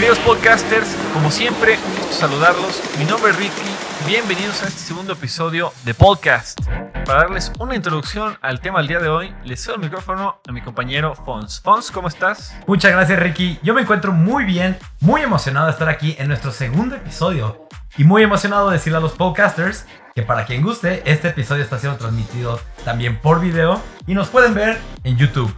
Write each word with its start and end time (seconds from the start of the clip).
Queridos 0.00 0.18
podcasters, 0.20 0.96
como 1.12 1.30
siempre, 1.30 1.76
gusto 1.98 2.14
saludarlos. 2.14 2.80
Mi 2.98 3.04
nombre 3.04 3.32
es 3.32 3.36
Ricky. 3.36 3.70
Bienvenidos 4.06 4.62
a 4.62 4.68
este 4.68 4.80
segundo 4.80 5.12
episodio 5.12 5.74
de 5.84 5.92
Podcast. 5.92 6.58
Para 7.04 7.24
darles 7.24 7.52
una 7.58 7.76
introducción 7.76 8.38
al 8.40 8.62
tema 8.62 8.78
del 8.78 8.88
día 8.88 8.98
de 8.98 9.10
hoy, 9.10 9.34
les 9.44 9.62
cedo 9.62 9.74
el 9.74 9.82
micrófono 9.82 10.40
a 10.48 10.52
mi 10.52 10.62
compañero 10.62 11.14
Fons. 11.14 11.60
Fons, 11.60 11.90
¿cómo 11.90 12.08
estás? 12.08 12.56
Muchas 12.66 12.92
gracias, 12.92 13.20
Ricky. 13.20 13.58
Yo 13.62 13.74
me 13.74 13.82
encuentro 13.82 14.12
muy 14.12 14.46
bien, 14.46 14.78
muy 15.00 15.20
emocionado 15.20 15.66
de 15.66 15.72
estar 15.72 15.90
aquí 15.90 16.16
en 16.18 16.28
nuestro 16.28 16.50
segundo 16.50 16.96
episodio. 16.96 17.68
Y 17.98 18.04
muy 18.04 18.22
emocionado 18.22 18.70
de 18.70 18.78
decirle 18.78 18.96
a 18.96 19.02
los 19.02 19.12
podcasters 19.12 19.84
que 20.14 20.22
para 20.22 20.46
quien 20.46 20.62
guste, 20.62 21.02
este 21.04 21.28
episodio 21.28 21.62
está 21.62 21.78
siendo 21.78 21.98
transmitido 21.98 22.58
también 22.86 23.18
por 23.20 23.38
video 23.38 23.78
y 24.06 24.14
nos 24.14 24.30
pueden 24.30 24.54
ver 24.54 24.80
en 25.04 25.18
YouTube. 25.18 25.54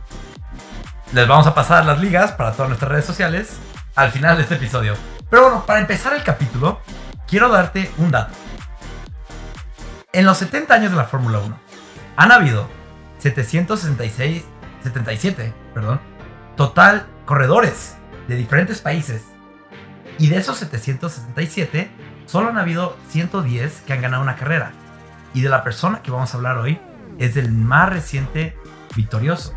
Les 1.12 1.28
vamos 1.28 1.46
a 1.46 1.54
pasar 1.54 1.86
las 1.86 2.00
ligas 2.00 2.32
para 2.32 2.50
todas 2.50 2.70
nuestras 2.70 2.90
redes 2.90 3.04
sociales 3.04 3.60
al 3.94 4.10
final 4.10 4.36
de 4.36 4.42
este 4.42 4.54
episodio. 4.54 4.94
Pero 5.30 5.42
bueno, 5.42 5.66
para 5.66 5.80
empezar 5.80 6.14
el 6.14 6.22
capítulo, 6.22 6.80
quiero 7.26 7.48
darte 7.48 7.90
un 7.98 8.10
dato. 8.10 8.34
En 10.12 10.26
los 10.26 10.38
70 10.38 10.74
años 10.74 10.90
de 10.90 10.96
la 10.96 11.04
Fórmula 11.04 11.38
1, 11.38 11.58
han 12.16 12.32
habido 12.32 12.68
766, 13.18 14.44
77, 14.82 15.54
perdón, 15.72 16.00
total 16.56 17.06
corredores 17.24 17.96
de 18.28 18.36
diferentes 18.36 18.80
países. 18.80 19.22
Y 20.18 20.28
de 20.28 20.36
esos 20.36 20.58
767, 20.58 21.90
solo 22.26 22.50
han 22.50 22.58
habido 22.58 22.96
110 23.08 23.82
que 23.86 23.92
han 23.92 24.02
ganado 24.02 24.22
una 24.22 24.36
carrera. 24.36 24.72
Y 25.34 25.40
de 25.40 25.48
la 25.48 25.64
persona 25.64 26.02
que 26.02 26.10
vamos 26.10 26.34
a 26.34 26.36
hablar 26.36 26.58
hoy 26.58 26.78
es 27.18 27.34
del 27.34 27.50
más 27.50 27.88
reciente 27.88 28.56
victorioso, 28.94 29.54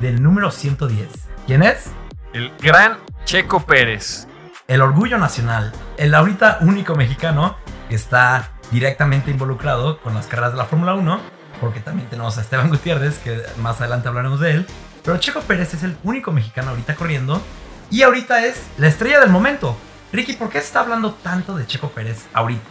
del 0.00 0.22
número 0.22 0.50
110. 0.50 1.08
¿Quién 1.46 1.62
es? 1.62 1.90
El 2.34 2.50
gran 2.60 2.98
Checo 3.24 3.64
Pérez. 3.64 4.26
El 4.66 4.82
orgullo 4.82 5.18
nacional, 5.18 5.72
el 5.98 6.12
ahorita 6.16 6.58
único 6.62 6.96
mexicano 6.96 7.56
que 7.88 7.94
está 7.94 8.50
directamente 8.72 9.30
involucrado 9.30 10.00
con 10.00 10.14
las 10.14 10.26
carreras 10.26 10.50
de 10.50 10.58
la 10.58 10.64
Fórmula 10.64 10.94
1, 10.94 11.20
porque 11.60 11.78
también 11.78 12.10
tenemos 12.10 12.36
a 12.36 12.40
Esteban 12.40 12.70
Gutiérrez, 12.70 13.20
que 13.20 13.40
más 13.58 13.80
adelante 13.80 14.08
hablaremos 14.08 14.40
de 14.40 14.50
él. 14.50 14.66
Pero 15.04 15.16
Checo 15.18 15.42
Pérez 15.42 15.74
es 15.74 15.84
el 15.84 15.96
único 16.02 16.32
mexicano 16.32 16.70
ahorita 16.70 16.96
corriendo 16.96 17.40
y 17.88 18.02
ahorita 18.02 18.44
es 18.44 18.64
la 18.78 18.88
estrella 18.88 19.20
del 19.20 19.30
momento. 19.30 19.76
Ricky, 20.12 20.32
¿por 20.32 20.48
qué 20.48 20.58
se 20.58 20.66
está 20.66 20.80
hablando 20.80 21.14
tanto 21.14 21.54
de 21.54 21.68
Checo 21.68 21.90
Pérez 21.90 22.26
ahorita? 22.32 22.64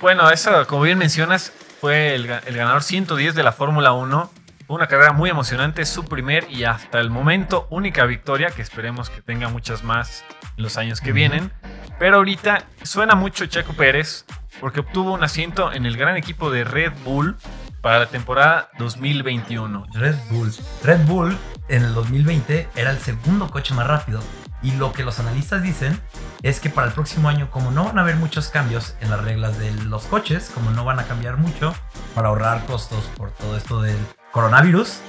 Bueno, 0.00 0.30
eso, 0.30 0.66
como 0.66 0.80
bien 0.80 0.96
mencionas, 0.96 1.52
fue 1.78 2.14
el, 2.14 2.24
el 2.24 2.56
ganador 2.56 2.82
110 2.82 3.34
de 3.34 3.42
la 3.42 3.52
Fórmula 3.52 3.92
1. 3.92 4.30
Una 4.70 4.86
carrera 4.86 5.12
muy 5.12 5.28
emocionante, 5.28 5.84
su 5.84 6.04
primer 6.04 6.48
y 6.48 6.62
hasta 6.62 7.00
el 7.00 7.10
momento 7.10 7.66
única 7.70 8.04
victoria, 8.06 8.50
que 8.50 8.62
esperemos 8.62 9.10
que 9.10 9.20
tenga 9.20 9.48
muchas 9.48 9.82
más 9.82 10.22
en 10.56 10.62
los 10.62 10.76
años 10.76 11.00
que 11.00 11.10
vienen. 11.10 11.50
Pero 11.98 12.18
ahorita 12.18 12.66
suena 12.84 13.16
mucho 13.16 13.46
Checo 13.46 13.72
Pérez 13.72 14.26
porque 14.60 14.78
obtuvo 14.78 15.12
un 15.12 15.24
asiento 15.24 15.72
en 15.72 15.86
el 15.86 15.96
gran 15.96 16.16
equipo 16.16 16.52
de 16.52 16.62
Red 16.62 16.92
Bull 17.04 17.36
para 17.80 17.98
la 17.98 18.06
temporada 18.06 18.70
2021. 18.78 19.88
Red 19.92 20.14
Bull. 20.30 20.54
Red 20.84 21.04
Bull 21.04 21.36
en 21.68 21.82
el 21.82 21.92
2020 21.92 22.68
era 22.76 22.92
el 22.92 22.98
segundo 22.98 23.50
coche 23.50 23.74
más 23.74 23.88
rápido. 23.88 24.22
Y 24.62 24.70
lo 24.76 24.92
que 24.92 25.02
los 25.02 25.18
analistas 25.18 25.64
dicen 25.64 26.00
es 26.42 26.60
que 26.60 26.70
para 26.70 26.86
el 26.86 26.92
próximo 26.92 27.28
año, 27.28 27.50
como 27.50 27.72
no 27.72 27.86
van 27.86 27.98
a 27.98 28.02
haber 28.02 28.14
muchos 28.14 28.50
cambios 28.50 28.94
en 29.00 29.10
las 29.10 29.20
reglas 29.24 29.58
de 29.58 29.72
los 29.86 30.04
coches, 30.04 30.48
como 30.54 30.70
no 30.70 30.84
van 30.84 31.00
a 31.00 31.06
cambiar 31.06 31.38
mucho 31.38 31.74
para 32.14 32.28
ahorrar 32.28 32.64
costos 32.66 33.04
por 33.16 33.32
todo 33.32 33.56
esto 33.56 33.82
del 33.82 33.98
coronavirus, 34.32 35.00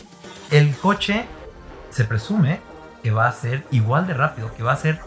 el 0.52 0.76
coche 0.76 1.26
se 1.90 2.06
presume 2.06 2.60
que 3.04 3.12
va 3.12 3.28
a 3.28 3.32
ser 3.32 3.66
igual 3.72 4.08
de 4.08 4.14
rápido, 4.14 4.54
que 4.56 4.64
va 4.64 4.74
a 4.74 4.78
ser 4.78 5.00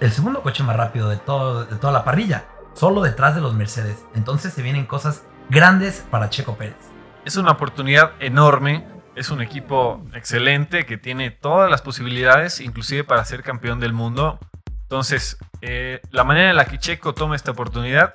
el 0.00 0.12
segundo 0.12 0.42
coche 0.42 0.62
más 0.62 0.76
rápido 0.76 1.08
de, 1.08 1.16
todo, 1.16 1.64
de 1.64 1.76
toda 1.76 1.92
la 1.92 2.04
parrilla, 2.04 2.44
solo 2.74 3.02
detrás 3.02 3.34
de 3.34 3.40
los 3.40 3.54
Mercedes. 3.54 3.98
Entonces 4.14 4.52
se 4.52 4.62
vienen 4.62 4.86
cosas 4.86 5.22
grandes 5.50 6.04
para 6.10 6.30
Checo 6.30 6.56
Pérez. 6.56 6.76
Es 7.24 7.36
una 7.36 7.52
oportunidad 7.52 8.12
enorme. 8.20 8.86
Es 9.16 9.30
un 9.30 9.42
equipo 9.42 10.02
excelente 10.14 10.86
que 10.86 10.96
tiene 10.96 11.30
todas 11.30 11.70
las 11.70 11.82
posibilidades, 11.82 12.60
inclusive 12.60 13.04
para 13.04 13.24
ser 13.24 13.42
campeón 13.42 13.80
del 13.80 13.92
mundo. 13.92 14.38
Entonces, 14.82 15.36
eh, 15.60 16.00
la 16.10 16.24
manera 16.24 16.50
en 16.50 16.56
la 16.56 16.64
que 16.64 16.78
Checo 16.78 17.12
toma 17.12 17.36
esta 17.36 17.50
oportunidad 17.50 18.14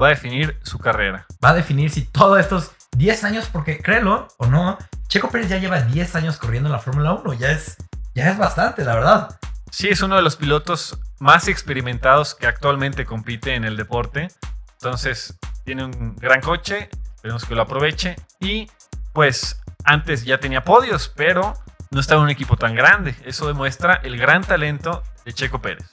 va 0.00 0.08
a 0.08 0.10
definir 0.10 0.58
su 0.62 0.78
carrera. 0.78 1.26
Va 1.44 1.50
a 1.50 1.54
definir 1.54 1.90
si 1.90 2.02
todos 2.02 2.38
estos 2.38 2.75
10 2.92 3.24
años, 3.24 3.48
porque 3.52 3.80
créelo 3.82 4.28
o 4.38 4.46
no, 4.46 4.78
Checo 5.08 5.30
Pérez 5.30 5.48
ya 5.48 5.58
lleva 5.58 5.80
10 5.80 6.16
años 6.16 6.36
corriendo 6.36 6.68
en 6.68 6.72
la 6.72 6.78
Fórmula 6.78 7.12
1. 7.12 7.34
Ya 7.34 7.50
es, 7.50 7.76
ya 8.14 8.30
es 8.30 8.38
bastante, 8.38 8.84
la 8.84 8.94
verdad. 8.94 9.38
Sí, 9.70 9.88
es 9.88 10.00
uno 10.02 10.16
de 10.16 10.22
los 10.22 10.36
pilotos 10.36 10.98
más 11.18 11.48
experimentados 11.48 12.34
que 12.34 12.46
actualmente 12.46 13.04
compite 13.04 13.54
en 13.54 13.64
el 13.64 13.76
deporte. 13.76 14.28
Entonces, 14.72 15.36
tiene 15.64 15.84
un 15.84 16.16
gran 16.16 16.40
coche, 16.40 16.88
esperemos 17.14 17.44
que 17.44 17.54
lo 17.54 17.62
aproveche. 17.62 18.16
Y 18.40 18.70
pues 19.12 19.60
antes 19.84 20.24
ya 20.24 20.38
tenía 20.38 20.64
podios, 20.64 21.08
pero 21.14 21.54
no 21.90 22.00
estaba 22.00 22.20
en 22.20 22.24
un 22.24 22.30
equipo 22.30 22.56
tan 22.56 22.74
grande. 22.74 23.14
Eso 23.24 23.46
demuestra 23.46 23.94
el 24.02 24.18
gran 24.18 24.42
talento 24.42 25.02
de 25.24 25.32
Checo 25.32 25.60
Pérez. 25.60 25.88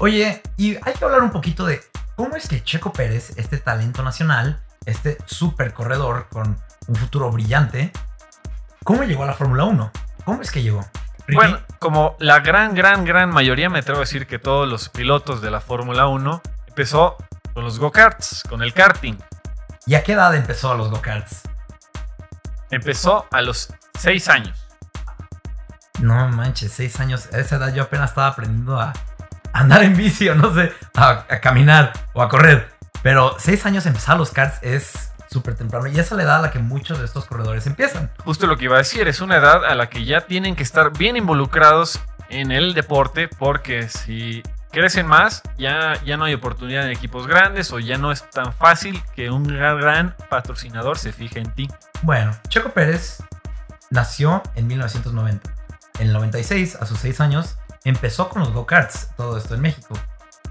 Oye, 0.00 0.42
y 0.56 0.76
hay 0.76 0.94
que 0.98 1.04
hablar 1.04 1.22
un 1.22 1.30
poquito 1.30 1.64
de 1.64 1.80
cómo 2.16 2.36
es 2.36 2.48
que 2.48 2.62
Checo 2.62 2.92
Pérez, 2.92 3.32
este 3.36 3.58
talento 3.58 4.02
nacional, 4.02 4.60
este 4.88 5.18
super 5.26 5.72
corredor 5.72 6.28
con 6.30 6.58
un 6.86 6.96
futuro 6.96 7.30
brillante, 7.30 7.92
¿cómo 8.84 9.04
llegó 9.04 9.24
a 9.24 9.26
la 9.26 9.34
Fórmula 9.34 9.64
1? 9.64 9.90
¿Cómo 10.24 10.42
es 10.42 10.50
que 10.50 10.62
llegó? 10.62 10.84
Ricky? 11.26 11.34
Bueno, 11.34 11.60
como 11.78 12.16
la 12.18 12.40
gran, 12.40 12.74
gran, 12.74 13.04
gran 13.04 13.30
mayoría, 13.30 13.68
me 13.68 13.80
atrevo 13.80 13.98
a 13.98 14.00
decir 14.00 14.26
que 14.26 14.38
todos 14.38 14.68
los 14.68 14.88
pilotos 14.88 15.42
de 15.42 15.50
la 15.50 15.60
Fórmula 15.60 16.06
1 16.06 16.42
empezó 16.68 17.16
con 17.54 17.64
los 17.64 17.78
go-karts, 17.78 18.44
con 18.48 18.62
el 18.62 18.72
karting. 18.72 19.16
¿y 19.86 19.94
a 19.94 20.02
qué 20.02 20.12
edad 20.12 20.34
empezó 20.34 20.70
a 20.70 20.74
los 20.74 20.90
go-karts? 20.90 21.42
Empezó 22.70 23.26
a 23.30 23.40
los 23.40 23.72
6 23.98 24.28
años. 24.28 24.68
No 26.00 26.28
manches, 26.28 26.72
seis 26.72 27.00
años. 27.00 27.28
A 27.32 27.38
esa 27.38 27.56
edad 27.56 27.74
yo 27.74 27.84
apenas 27.84 28.10
estaba 28.10 28.28
aprendiendo 28.28 28.80
a 28.80 28.92
andar 29.52 29.82
en 29.82 29.96
bici 29.96 30.28
o 30.28 30.34
no 30.34 30.54
sé, 30.54 30.72
a, 30.94 31.24
a 31.28 31.40
caminar 31.40 31.92
o 32.12 32.22
a 32.22 32.28
correr. 32.28 32.77
Pero 33.08 33.34
seis 33.38 33.64
años 33.64 33.86
empezar 33.86 34.18
los 34.18 34.32
karts 34.32 34.58
es 34.60 35.12
súper 35.30 35.54
temprano. 35.54 35.86
Y 35.86 35.92
esa 35.92 36.02
es 36.02 36.12
la 36.12 36.24
edad 36.24 36.36
a 36.36 36.42
la 36.42 36.50
que 36.50 36.58
muchos 36.58 36.98
de 36.98 37.06
estos 37.06 37.24
corredores 37.24 37.66
empiezan. 37.66 38.10
Justo 38.22 38.46
lo 38.46 38.58
que 38.58 38.66
iba 38.66 38.74
a 38.74 38.80
decir, 38.80 39.08
es 39.08 39.22
una 39.22 39.38
edad 39.38 39.64
a 39.64 39.74
la 39.74 39.88
que 39.88 40.04
ya 40.04 40.26
tienen 40.26 40.54
que 40.54 40.62
estar 40.62 40.92
bien 40.92 41.16
involucrados 41.16 42.02
en 42.28 42.52
el 42.52 42.74
deporte 42.74 43.26
porque 43.26 43.88
si 43.88 44.42
crecen 44.70 45.06
más, 45.06 45.42
ya, 45.56 45.94
ya 46.04 46.18
no 46.18 46.26
hay 46.26 46.34
oportunidad 46.34 46.84
en 46.84 46.90
equipos 46.90 47.26
grandes 47.26 47.72
o 47.72 47.78
ya 47.78 47.96
no 47.96 48.12
es 48.12 48.28
tan 48.28 48.52
fácil 48.52 49.02
que 49.16 49.30
un 49.30 49.44
gran, 49.44 49.80
gran 49.80 50.14
patrocinador 50.28 50.98
se 50.98 51.10
fije 51.10 51.38
en 51.38 51.50
ti. 51.54 51.66
Bueno, 52.02 52.36
Checo 52.50 52.72
Pérez 52.72 53.22
nació 53.88 54.42
en 54.54 54.66
1990. 54.66 55.50
En 56.00 56.08
el 56.08 56.12
96, 56.12 56.76
a 56.78 56.84
sus 56.84 56.98
6 56.98 57.22
años, 57.22 57.56
empezó 57.84 58.28
con 58.28 58.42
los 58.42 58.52
go-karts, 58.52 59.08
todo 59.16 59.38
esto 59.38 59.54
en 59.54 59.62
México. 59.62 59.94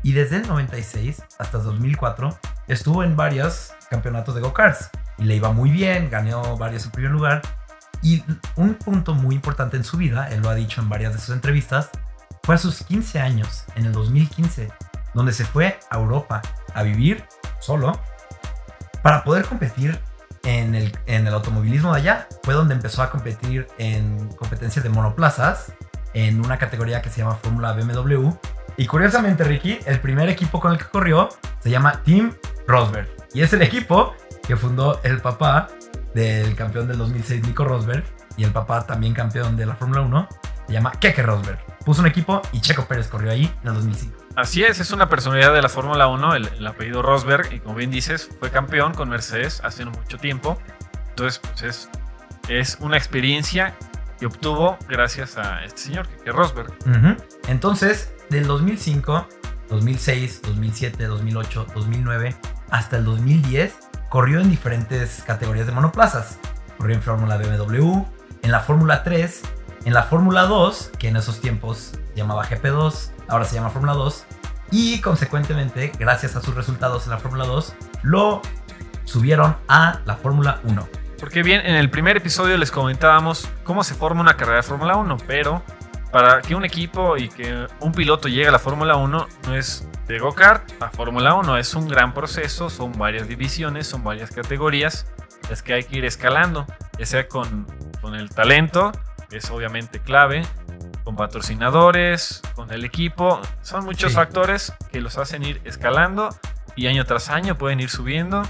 Y 0.03 0.13
desde 0.13 0.37
el 0.37 0.47
96 0.47 1.23
hasta 1.39 1.57
2004 1.57 2.37
estuvo 2.67 3.03
en 3.03 3.15
varios 3.15 3.73
campeonatos 3.89 4.35
de 4.35 4.41
go-karts. 4.41 4.89
Y 5.17 5.23
le 5.23 5.35
iba 5.35 5.51
muy 5.51 5.69
bien, 5.69 6.09
ganó 6.09 6.57
varios 6.57 6.85
en 6.85 6.91
primer 6.91 7.11
lugar. 7.11 7.41
Y 8.01 8.23
un 8.55 8.75
punto 8.75 9.15
muy 9.15 9.35
importante 9.35 9.77
en 9.77 9.83
su 9.83 9.97
vida, 9.97 10.29
él 10.29 10.41
lo 10.41 10.49
ha 10.49 10.55
dicho 10.55 10.81
en 10.81 10.89
varias 10.89 11.13
de 11.13 11.19
sus 11.19 11.33
entrevistas, 11.33 11.89
fue 12.43 12.55
a 12.55 12.57
sus 12.57 12.83
15 12.83 13.19
años, 13.19 13.65
en 13.75 13.85
el 13.85 13.91
2015, 13.91 14.71
donde 15.13 15.33
se 15.33 15.43
fue 15.43 15.79
a 15.89 15.97
Europa 15.97 16.41
a 16.73 16.83
vivir 16.83 17.25
solo 17.59 17.99
para 19.01 19.23
poder 19.23 19.45
competir 19.45 19.99
en 20.43 20.75
el, 20.75 20.97
en 21.07 21.27
el 21.27 21.33
automovilismo 21.33 21.93
de 21.93 21.99
allá. 21.99 22.27
Fue 22.43 22.53
donde 22.53 22.75
empezó 22.75 23.01
a 23.01 23.09
competir 23.09 23.67
en 23.77 24.29
competencias 24.35 24.83
de 24.83 24.89
monoplazas 24.89 25.73
en 26.13 26.39
una 26.39 26.57
categoría 26.57 27.01
que 27.01 27.09
se 27.09 27.19
llama 27.19 27.35
Fórmula 27.35 27.73
BMW. 27.73 28.29
Y 28.77 28.85
curiosamente, 28.85 29.43
Ricky, 29.43 29.79
el 29.85 29.99
primer 29.99 30.29
equipo 30.29 30.59
con 30.59 30.71
el 30.71 30.77
que 30.77 30.85
corrió 30.85 31.29
se 31.59 31.69
llama 31.69 32.03
Team 32.03 32.33
Rosberg. 32.67 33.09
Y 33.33 33.41
es 33.41 33.51
el 33.53 33.63
equipo 33.63 34.15
que 34.47 34.55
fundó 34.55 35.01
el 35.03 35.19
papá 35.19 35.67
del 36.13 36.55
campeón 36.55 36.87
del 36.87 36.97
2006, 36.97 37.43
Nico 37.45 37.65
Rosberg, 37.65 38.03
y 38.37 38.43
el 38.43 38.51
papá 38.51 38.85
también 38.85 39.13
campeón 39.13 39.57
de 39.57 39.65
la 39.65 39.75
Fórmula 39.75 40.01
1, 40.01 40.29
se 40.67 40.73
llama 40.73 40.91
Keke 40.91 41.23
Rosberg. 41.23 41.59
Puso 41.83 42.01
un 42.01 42.07
equipo 42.07 42.41
y 42.51 42.61
Checo 42.61 42.85
Pérez 42.85 43.07
corrió 43.07 43.31
ahí 43.31 43.51
en 43.63 43.69
el 43.69 43.73
2005. 43.75 44.17
Así 44.35 44.63
es, 44.63 44.79
es 44.79 44.91
una 44.91 45.09
personalidad 45.09 45.53
de 45.53 45.61
la 45.61 45.69
Fórmula 45.69 46.07
1, 46.07 46.35
el, 46.35 46.47
el 46.47 46.67
apellido 46.67 47.01
Rosberg, 47.01 47.51
y 47.53 47.59
como 47.59 47.75
bien 47.75 47.89
dices, 47.89 48.29
fue 48.39 48.51
campeón 48.51 48.93
con 48.93 49.09
Mercedes 49.09 49.61
hace 49.63 49.85
no 49.85 49.91
mucho 49.91 50.17
tiempo. 50.17 50.59
Entonces, 51.09 51.39
pues 51.39 51.63
es, 51.63 51.89
es 52.47 52.77
una 52.79 52.97
experiencia 52.97 53.75
que 54.19 54.27
obtuvo 54.27 54.77
gracias 54.87 55.37
a 55.37 55.63
este 55.63 55.81
señor, 55.81 56.07
es 56.25 56.33
Rosberg. 56.33 56.73
Entonces, 57.47 58.13
del 58.29 58.47
2005, 58.47 59.27
2006, 59.69 60.41
2007, 60.43 61.05
2008, 61.05 61.67
2009 61.75 62.35
hasta 62.69 62.97
el 62.97 63.05
2010, 63.05 63.75
corrió 64.09 64.39
en 64.39 64.49
diferentes 64.49 65.23
categorías 65.25 65.67
de 65.67 65.73
monoplazas. 65.73 66.39
Corrió 66.77 66.95
en 66.95 67.01
Fórmula 67.01 67.37
BMW, 67.37 68.03
en 68.43 68.51
la 68.51 68.59
Fórmula 68.59 69.03
3, 69.03 69.41
en 69.85 69.93
la 69.93 70.03
Fórmula 70.03 70.43
2, 70.43 70.91
que 70.99 71.07
en 71.07 71.17
esos 71.17 71.41
tiempos 71.41 71.93
se 71.93 72.15
llamaba 72.15 72.45
GP2, 72.45 73.11
ahora 73.27 73.45
se 73.45 73.55
llama 73.55 73.69
Fórmula 73.69 73.93
2, 73.93 74.25
y 74.71 74.99
consecuentemente, 75.01 75.91
gracias 75.97 76.35
a 76.35 76.41
sus 76.41 76.53
resultados 76.55 77.05
en 77.05 77.11
la 77.11 77.17
Fórmula 77.17 77.45
2, 77.45 77.73
lo 78.03 78.41
subieron 79.05 79.55
a 79.67 80.01
la 80.05 80.17
Fórmula 80.17 80.59
1. 80.63 80.87
Porque 81.19 81.41
bien, 81.41 81.61
en 81.65 81.75
el 81.75 81.89
primer 81.89 82.17
episodio 82.17 82.57
les 82.57 82.69
comentábamos 82.69 83.49
cómo 83.63 83.83
se 83.83 83.95
forma 83.95 84.21
una 84.21 84.37
carrera 84.37 84.57
de 84.57 84.63
Fórmula 84.63 84.97
1, 84.97 85.17
pero 85.25 85.63
para 86.11 86.41
que 86.41 86.55
un 86.55 86.63
equipo 86.65 87.17
y 87.17 87.29
que 87.29 87.67
un 87.79 87.91
piloto 87.91 88.27
llegue 88.27 88.47
a 88.47 88.51
la 88.51 88.59
Fórmula 88.59 88.95
1 88.95 89.27
no 89.47 89.55
es 89.55 89.87
de 90.07 90.19
go-kart 90.19 90.63
a 90.81 90.89
Fórmula 90.89 91.33
1, 91.33 91.57
es 91.57 91.73
un 91.75 91.87
gran 91.87 92.13
proceso, 92.13 92.69
son 92.69 92.93
varias 92.97 93.27
divisiones, 93.27 93.87
son 93.87 94.03
varias 94.03 94.31
categorías, 94.31 95.05
es 95.49 95.61
que 95.61 95.73
hay 95.73 95.83
que 95.83 95.97
ir 95.97 96.05
escalando, 96.05 96.65
ya 96.97 97.05
sea 97.05 97.27
con, 97.27 97.67
con 98.01 98.15
el 98.15 98.29
talento, 98.29 98.91
que 99.29 99.37
es 99.37 99.49
obviamente 99.51 99.99
clave, 99.99 100.43
con 101.03 101.15
patrocinadores, 101.17 102.41
con 102.55 102.71
el 102.71 102.85
equipo, 102.85 103.41
son 103.61 103.83
muchos 103.85 104.11
Sí. 104.11 104.15
factores 104.15 104.73
que 104.91 105.01
los 105.01 105.17
hacen 105.17 105.43
ir 105.43 105.61
escalando 105.65 106.29
y 106.75 106.87
año 106.87 107.05
tras 107.05 107.29
año 107.29 107.57
pueden 107.57 107.79
ir 107.79 107.89
subiendo 107.89 108.43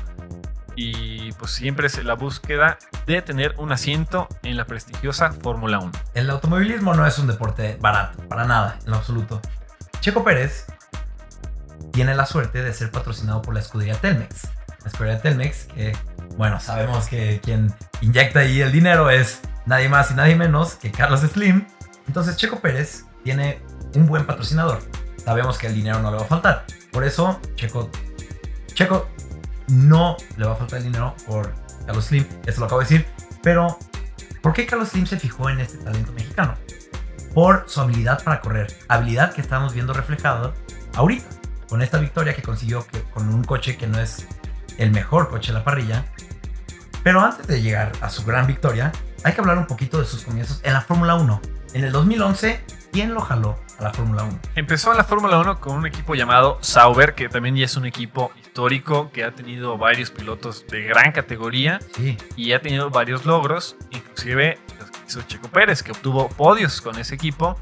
y 0.77 1.31
pues 1.33 1.51
siempre 1.51 1.87
es 1.87 2.01
la 2.03 2.13
búsqueda 2.13 2.77
de 3.07 3.21
tener 3.23 3.55
un 3.57 3.71
asiento 3.71 4.29
en 4.43 4.55
la 4.55 4.65
prestigiosa 4.65 5.31
Fórmula 5.31 5.79
1. 5.79 5.91
El 6.13 6.29
automovilismo 6.29 6.93
no 6.93 7.05
es 7.05 7.17
un 7.17 7.27
deporte 7.27 7.77
barato, 7.81 8.21
para 8.29 8.45
nada, 8.45 8.77
en 8.85 8.93
absoluto. 8.93 9.41
Checo 9.99 10.23
Pérez 10.23 10.67
tiene 11.91 12.13
la 12.13 12.27
suerte 12.27 12.61
de 12.61 12.73
ser 12.73 12.91
patrocinado 12.91 13.41
por 13.41 13.55
la 13.55 13.59
escudería 13.59 13.95
Telmex. 13.95 14.43
La 14.83 14.91
escudería 14.91 15.19
Telmex, 15.19 15.65
que, 15.65 15.97
bueno, 16.37 16.59
sabemos 16.59 17.07
que 17.07 17.41
quien 17.43 17.73
inyecta 18.01 18.41
ahí 18.41 18.61
el 18.61 18.71
dinero 18.71 19.09
es 19.09 19.41
nadie 19.65 19.89
más 19.89 20.11
y 20.11 20.13
nadie 20.13 20.35
menos 20.35 20.75
que 20.75 20.91
Carlos 20.91 21.21
Slim. 21.21 21.67
Entonces 22.07 22.37
Checo 22.37 22.59
Pérez 22.59 23.05
tiene 23.23 23.63
un 23.95 24.05
buen 24.05 24.27
patrocinador. 24.27 24.79
Sabemos 25.25 25.57
que 25.57 25.65
el 25.65 25.73
dinero 25.73 25.99
no 25.99 26.11
le 26.11 26.17
va 26.17 26.23
a 26.23 26.27
faltar. 26.27 26.65
Por 26.91 27.03
eso, 27.03 27.41
Checo, 27.55 27.89
Checo 28.75 29.09
no 29.67 30.17
le 30.37 30.45
va 30.45 30.53
a 30.53 30.55
faltar 30.55 30.79
el 30.79 30.85
dinero 30.85 31.15
por 31.25 31.53
Carlos 31.85 32.05
Slim. 32.05 32.25
Eso 32.45 32.59
lo 32.59 32.65
acabo 32.65 32.81
de 32.81 32.85
decir. 32.85 33.07
Pero, 33.43 33.77
¿por 34.41 34.53
qué 34.53 34.65
Carlos 34.65 34.89
Slim 34.89 35.05
se 35.05 35.17
fijó 35.19 35.49
en 35.49 35.59
este 35.59 35.77
talento 35.77 36.11
mexicano? 36.13 36.55
Por 37.33 37.65
su 37.67 37.81
habilidad 37.81 38.23
para 38.23 38.41
correr. 38.41 38.67
Habilidad 38.87 39.33
que 39.33 39.41
estamos 39.41 39.73
viendo 39.73 39.93
reflejada 39.93 40.53
ahorita. 40.95 41.27
Con 41.69 41.81
esta 41.81 41.97
victoria 41.97 42.33
que 42.33 42.41
consiguió 42.41 42.85
con 43.13 43.27
un 43.33 43.43
coche 43.43 43.77
que 43.77 43.87
no 43.87 43.99
es 43.99 44.25
el 44.77 44.91
mejor 44.91 45.29
coche 45.29 45.51
de 45.51 45.59
la 45.59 45.63
parrilla. 45.63 46.05
Pero 47.03 47.21
antes 47.21 47.47
de 47.47 47.61
llegar 47.61 47.91
a 48.01 48.09
su 48.09 48.23
gran 48.25 48.47
victoria, 48.47 48.91
hay 49.23 49.33
que 49.33 49.41
hablar 49.41 49.57
un 49.57 49.67
poquito 49.67 49.99
de 49.99 50.05
sus 50.05 50.23
comienzos 50.23 50.61
en 50.63 50.73
la 50.73 50.81
Fórmula 50.81 51.15
1. 51.15 51.41
En 51.73 51.83
el 51.83 51.91
2011, 51.91 52.63
¿quién 52.91 53.13
lo 53.13 53.21
jaló 53.21 53.59
a 53.79 53.83
la 53.83 53.93
Fórmula 53.93 54.23
1? 54.23 54.39
Empezó 54.55 54.91
en 54.91 54.97
la 54.97 55.03
Fórmula 55.03 55.37
1 55.39 55.59
con 55.59 55.75
un 55.75 55.85
equipo 55.85 56.15
llamado 56.15 56.57
Sauber, 56.61 57.13
que 57.13 57.29
también 57.29 57.55
ya 57.55 57.65
es 57.65 57.75
un 57.75 57.85
equipo 57.85 58.31
histórico, 58.57 59.11
que 59.11 59.23
ha 59.23 59.31
tenido 59.33 59.77
varios 59.77 60.09
pilotos 60.09 60.65
de 60.65 60.81
gran 60.81 61.11
categoría 61.11 61.79
Sí, 61.95 62.17
y 62.35 62.53
ha 62.53 62.59
tenido 62.59 62.89
varios 62.89 63.23
logros, 63.23 63.75
inclusive 63.91 64.57
los 64.79 64.89
que 64.89 64.97
hizo 65.07 65.21
Checo 65.21 65.47
Pérez, 65.49 65.83
que 65.83 65.91
obtuvo 65.91 66.27
podios 66.29 66.81
con 66.81 66.97
ese 66.97 67.13
equipo, 67.13 67.55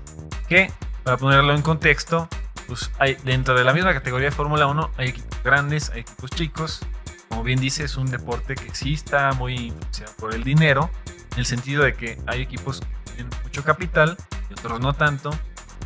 que 0.47 0.71
para 1.03 1.17
ponerlo 1.17 1.53
en 1.53 1.61
contexto, 1.61 2.29
pues 2.67 2.91
hay, 2.97 3.17
dentro 3.25 3.57
de 3.57 3.65
la 3.65 3.73
misma 3.73 3.93
categoría 3.93 4.29
de 4.29 4.31
Fórmula 4.31 4.67
1 4.67 4.91
hay 4.95 5.09
equipos 5.09 5.43
grandes, 5.43 5.89
hay 5.89 5.99
equipos 5.99 6.31
chicos, 6.31 6.79
como 7.27 7.43
bien 7.43 7.59
dice, 7.59 7.83
es 7.83 7.97
un 7.97 8.09
deporte 8.09 8.55
que 8.55 8.73
sí 8.73 8.93
está 8.93 9.33
muy 9.33 9.53
influenciado 9.53 10.13
por 10.17 10.33
el 10.33 10.45
dinero, 10.45 10.89
en 11.33 11.39
el 11.39 11.45
sentido 11.45 11.83
de 11.83 11.93
que 11.93 12.17
hay 12.25 12.41
equipos 12.41 12.79
que 12.79 13.11
tienen 13.15 13.33
mucho 13.43 13.65
capital 13.65 14.15
y 14.49 14.53
otros 14.53 14.79
no 14.79 14.93
tanto, 14.93 15.31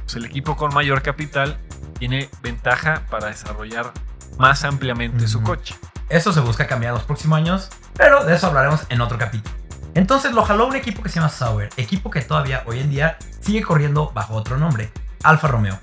pues 0.04 0.16
el 0.18 0.26
equipo 0.26 0.56
con 0.56 0.72
mayor 0.72 1.02
capital 1.02 1.58
tiene 1.98 2.30
ventaja 2.44 3.08
para 3.10 3.30
desarrollar 3.30 3.92
más 4.40 4.64
ampliamente 4.64 5.28
su 5.28 5.44
coche. 5.44 5.76
Eso 6.08 6.34
se 6.34 6.40
busca 6.40 6.66
cambiar 6.66 6.92
en 6.92 6.96
los 6.96 7.04
próximos 7.04 7.38
años, 7.38 7.70
pero 7.96 8.24
de 8.26 8.34
eso 8.34 8.48
hablaremos 8.48 8.82
en 8.90 9.02
otro 9.02 9.18
capítulo. 9.20 9.54
Entonces 9.94 10.32
lo 10.32 10.44
jaló 10.44 10.66
un 10.66 10.76
equipo 10.76 11.04
que 11.04 11.10
se 11.10 11.16
llama 11.16 11.30
Sauber, 11.30 11.70
equipo 11.78 12.10
que 12.10 12.22
todavía 12.22 12.64
hoy 12.66 12.80
en 12.80 12.90
día 12.90 13.18
sigue 13.42 13.62
corriendo 13.62 14.12
bajo 14.12 14.34
otro 14.34 14.58
nombre, 14.58 14.92
Alfa 15.24 15.50
Romeo. 15.50 15.78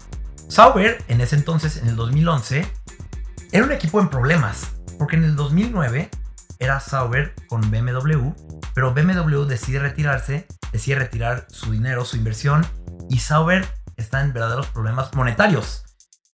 Sauber 0.49 1.05
en 1.09 1.21
ese 1.21 1.37
entonces, 1.37 1.77
en 1.77 1.89
el 1.89 1.97
2011, 1.97 2.67
era 3.53 3.65
un 3.65 3.73
equipo 3.73 4.01
en 4.01 4.09
problemas, 4.09 4.73
porque 4.99 5.17
en 5.17 5.25
el 5.25 5.37
2009 5.37 6.09
era 6.59 6.81
Sauber 6.81 7.35
con 7.49 7.71
BMW, 7.71 8.31
pero 8.75 8.95
BMW 8.95 9.45
decide 9.45 9.81
retirarse, 9.81 10.47
decide 10.73 10.97
retirar 10.97 11.47
su 11.51 11.73
dinero, 11.73 12.07
su 12.07 12.17
inversión, 12.17 12.67
y 13.11 13.19
Sauber 13.19 13.69
está 13.97 14.23
en 14.23 14.33
verdaderos 14.33 14.69
problemas 14.69 15.15
monetarios. 15.15 15.85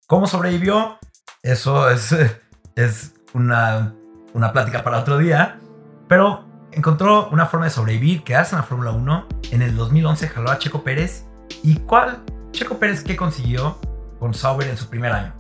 ¿Cómo 0.05 0.27
sobrevivió? 0.27 0.99
Eso 1.43 1.89
es, 1.89 2.15
es 2.75 3.13
una, 3.33 3.93
una 4.33 4.51
plática 4.51 4.83
para 4.83 4.99
otro 4.99 5.17
día, 5.17 5.59
pero 6.07 6.45
encontró 6.71 7.29
una 7.29 7.45
forma 7.47 7.65
de 7.65 7.71
sobrevivir, 7.71 8.23
quedarse 8.23 8.55
en 8.55 8.57
la 8.61 8.63
Fórmula 8.63 8.91
1. 8.91 9.27
En 9.51 9.61
el 9.61 9.75
2011 9.75 10.27
jaló 10.27 10.51
a 10.51 10.59
Checo 10.59 10.83
Pérez. 10.83 11.25
¿Y 11.63 11.77
cuál? 11.77 12.23
Checo 12.51 12.77
Pérez, 12.77 13.03
¿qué 13.03 13.15
consiguió 13.15 13.79
con 14.19 14.33
Sauber 14.33 14.67
en 14.67 14.77
su 14.77 14.87
primer 14.87 15.11
año? 15.11 15.33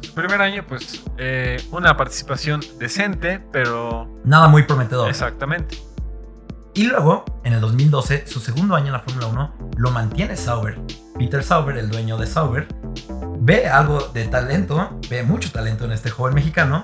Su 0.00 0.14
primer 0.14 0.40
año, 0.40 0.64
pues, 0.66 1.04
eh, 1.18 1.62
una 1.70 1.96
participación 1.96 2.60
decente, 2.78 3.40
pero 3.52 4.08
Nada 4.24 4.48
muy 4.48 4.62
prometedor. 4.62 5.08
exactamente. 5.10 5.76
Y 6.74 6.84
luego, 6.84 7.24
en 7.44 7.54
el 7.54 7.60
2012, 7.60 8.26
su 8.26 8.38
segundo 8.40 8.76
año 8.76 8.86
en 8.86 8.92
la 8.92 9.00
Fórmula 9.00 9.26
1, 9.26 9.54
lo 9.76 9.90
mantiene 9.90 10.36
Sauber. 10.36 10.80
Peter 11.18 11.42
Sauber, 11.42 11.76
el 11.76 11.90
dueño 11.90 12.16
de 12.16 12.26
Sauber, 12.26 12.68
ve 13.40 13.68
algo 13.68 14.00
de 14.12 14.24
talento, 14.26 14.98
ve 15.08 15.22
mucho 15.22 15.50
talento 15.50 15.84
en 15.84 15.92
este 15.92 16.10
joven 16.10 16.34
mexicano. 16.34 16.82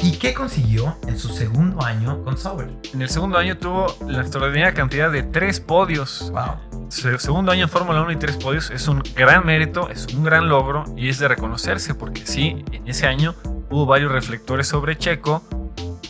¿Y 0.00 0.18
qué 0.18 0.34
consiguió 0.34 0.96
en 1.06 1.18
su 1.18 1.28
segundo 1.28 1.84
año 1.84 2.24
con 2.24 2.36
Sauber? 2.36 2.70
En 2.92 3.02
el 3.02 3.08
segundo 3.08 3.38
año 3.38 3.56
tuvo 3.56 3.94
la 4.08 4.22
extraordinaria 4.22 4.74
cantidad 4.74 5.10
de 5.10 5.22
tres 5.22 5.60
podios. 5.60 6.30
Wow. 6.32 6.88
Su 6.88 7.18
segundo 7.18 7.52
año 7.52 7.64
en 7.64 7.68
Fórmula 7.68 8.02
1 8.02 8.12
y 8.12 8.16
tres 8.16 8.36
podios 8.36 8.70
es 8.70 8.88
un 8.88 9.02
gran 9.14 9.46
mérito, 9.46 9.88
es 9.88 10.06
un 10.14 10.24
gran 10.24 10.48
logro 10.48 10.84
y 10.96 11.08
es 11.08 11.18
de 11.18 11.28
reconocerse 11.28 11.94
porque 11.94 12.26
sí, 12.26 12.64
en 12.72 12.86
ese 12.88 13.06
año 13.06 13.34
hubo 13.70 13.86
varios 13.86 14.12
reflectores 14.12 14.66
sobre 14.66 14.98
Checo 14.98 15.42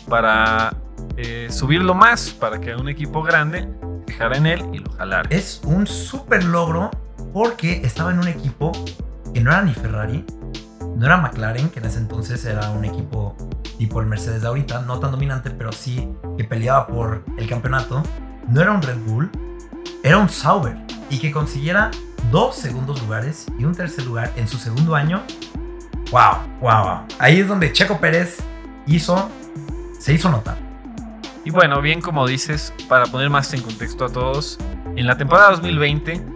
para 0.09 0.75
eh, 1.15 1.47
subirlo 1.49 1.93
más, 1.93 2.31
para 2.31 2.59
que 2.59 2.75
un 2.75 2.89
equipo 2.89 3.21
grande 3.21 3.69
se 4.05 4.11
fijara 4.11 4.37
en 4.37 4.45
él 4.47 4.65
y 4.73 4.79
lo 4.79 4.91
jalara. 4.91 5.29
Es 5.29 5.61
un 5.63 5.87
súper 5.87 6.43
logro 6.43 6.91
porque 7.31 7.81
estaba 7.83 8.11
en 8.11 8.19
un 8.19 8.27
equipo 8.27 8.71
que 9.33 9.41
no 9.41 9.51
era 9.51 9.61
ni 9.63 9.73
Ferrari, 9.73 10.25
no 10.95 11.05
era 11.05 11.17
McLaren, 11.17 11.69
que 11.69 11.79
en 11.79 11.85
ese 11.85 11.97
entonces 11.97 12.45
era 12.45 12.69
un 12.69 12.85
equipo 12.85 13.35
tipo 13.77 13.99
el 13.99 14.05
Mercedes 14.07 14.41
de 14.41 14.47
ahorita, 14.47 14.81
no 14.81 14.99
tan 14.99 15.11
dominante, 15.11 15.49
pero 15.49 15.71
sí 15.71 16.07
que 16.37 16.43
peleaba 16.43 16.87
por 16.87 17.23
el 17.37 17.47
campeonato. 17.47 18.03
No 18.47 18.61
era 18.61 18.71
un 18.71 18.81
Red 18.81 18.99
Bull, 19.05 19.29
era 20.03 20.17
un 20.17 20.29
Sauber. 20.29 20.77
Y 21.09 21.17
que 21.17 21.31
consiguiera 21.31 21.91
dos 22.31 22.55
segundos 22.55 23.01
lugares 23.01 23.45
y 23.57 23.65
un 23.65 23.75
tercer 23.75 24.05
lugar 24.05 24.31
en 24.35 24.47
su 24.47 24.57
segundo 24.57 24.95
año. 24.95 25.21
Wow, 26.11 26.37
wow. 26.61 27.01
Ahí 27.19 27.39
es 27.39 27.47
donde 27.47 27.71
Checo 27.73 27.99
Pérez 27.99 28.37
hizo, 28.85 29.29
se 29.99 30.13
hizo 30.13 30.29
notar. 30.29 30.57
Y 31.43 31.49
bueno, 31.49 31.81
bien 31.81 32.01
como 32.01 32.25
dices, 32.27 32.73
para 32.87 33.05
poner 33.07 33.29
más 33.29 33.53
en 33.53 33.61
contexto 33.61 34.05
a 34.05 34.09
todos, 34.09 34.57
en 34.95 35.07
la 35.07 35.17
temporada 35.17 35.51
2020 35.51 36.32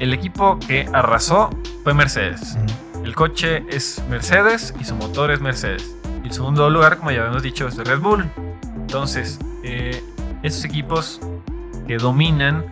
el 0.00 0.14
equipo 0.14 0.58
que 0.58 0.88
arrasó 0.92 1.50
fue 1.84 1.94
Mercedes. 1.94 2.56
El 3.04 3.14
coche 3.14 3.64
es 3.68 4.02
Mercedes 4.08 4.74
y 4.80 4.84
su 4.84 4.94
motor 4.96 5.30
es 5.30 5.40
Mercedes. 5.40 5.94
Y 6.24 6.28
el 6.28 6.32
segundo 6.32 6.68
lugar, 6.70 6.96
como 6.96 7.10
ya 7.10 7.20
habíamos 7.20 7.42
dicho, 7.42 7.68
es 7.68 7.76
Red 7.76 8.00
Bull. 8.00 8.28
Entonces, 8.76 9.38
eh, 9.62 10.02
esos 10.42 10.64
equipos 10.64 11.20
que 11.86 11.98
dominan, 11.98 12.64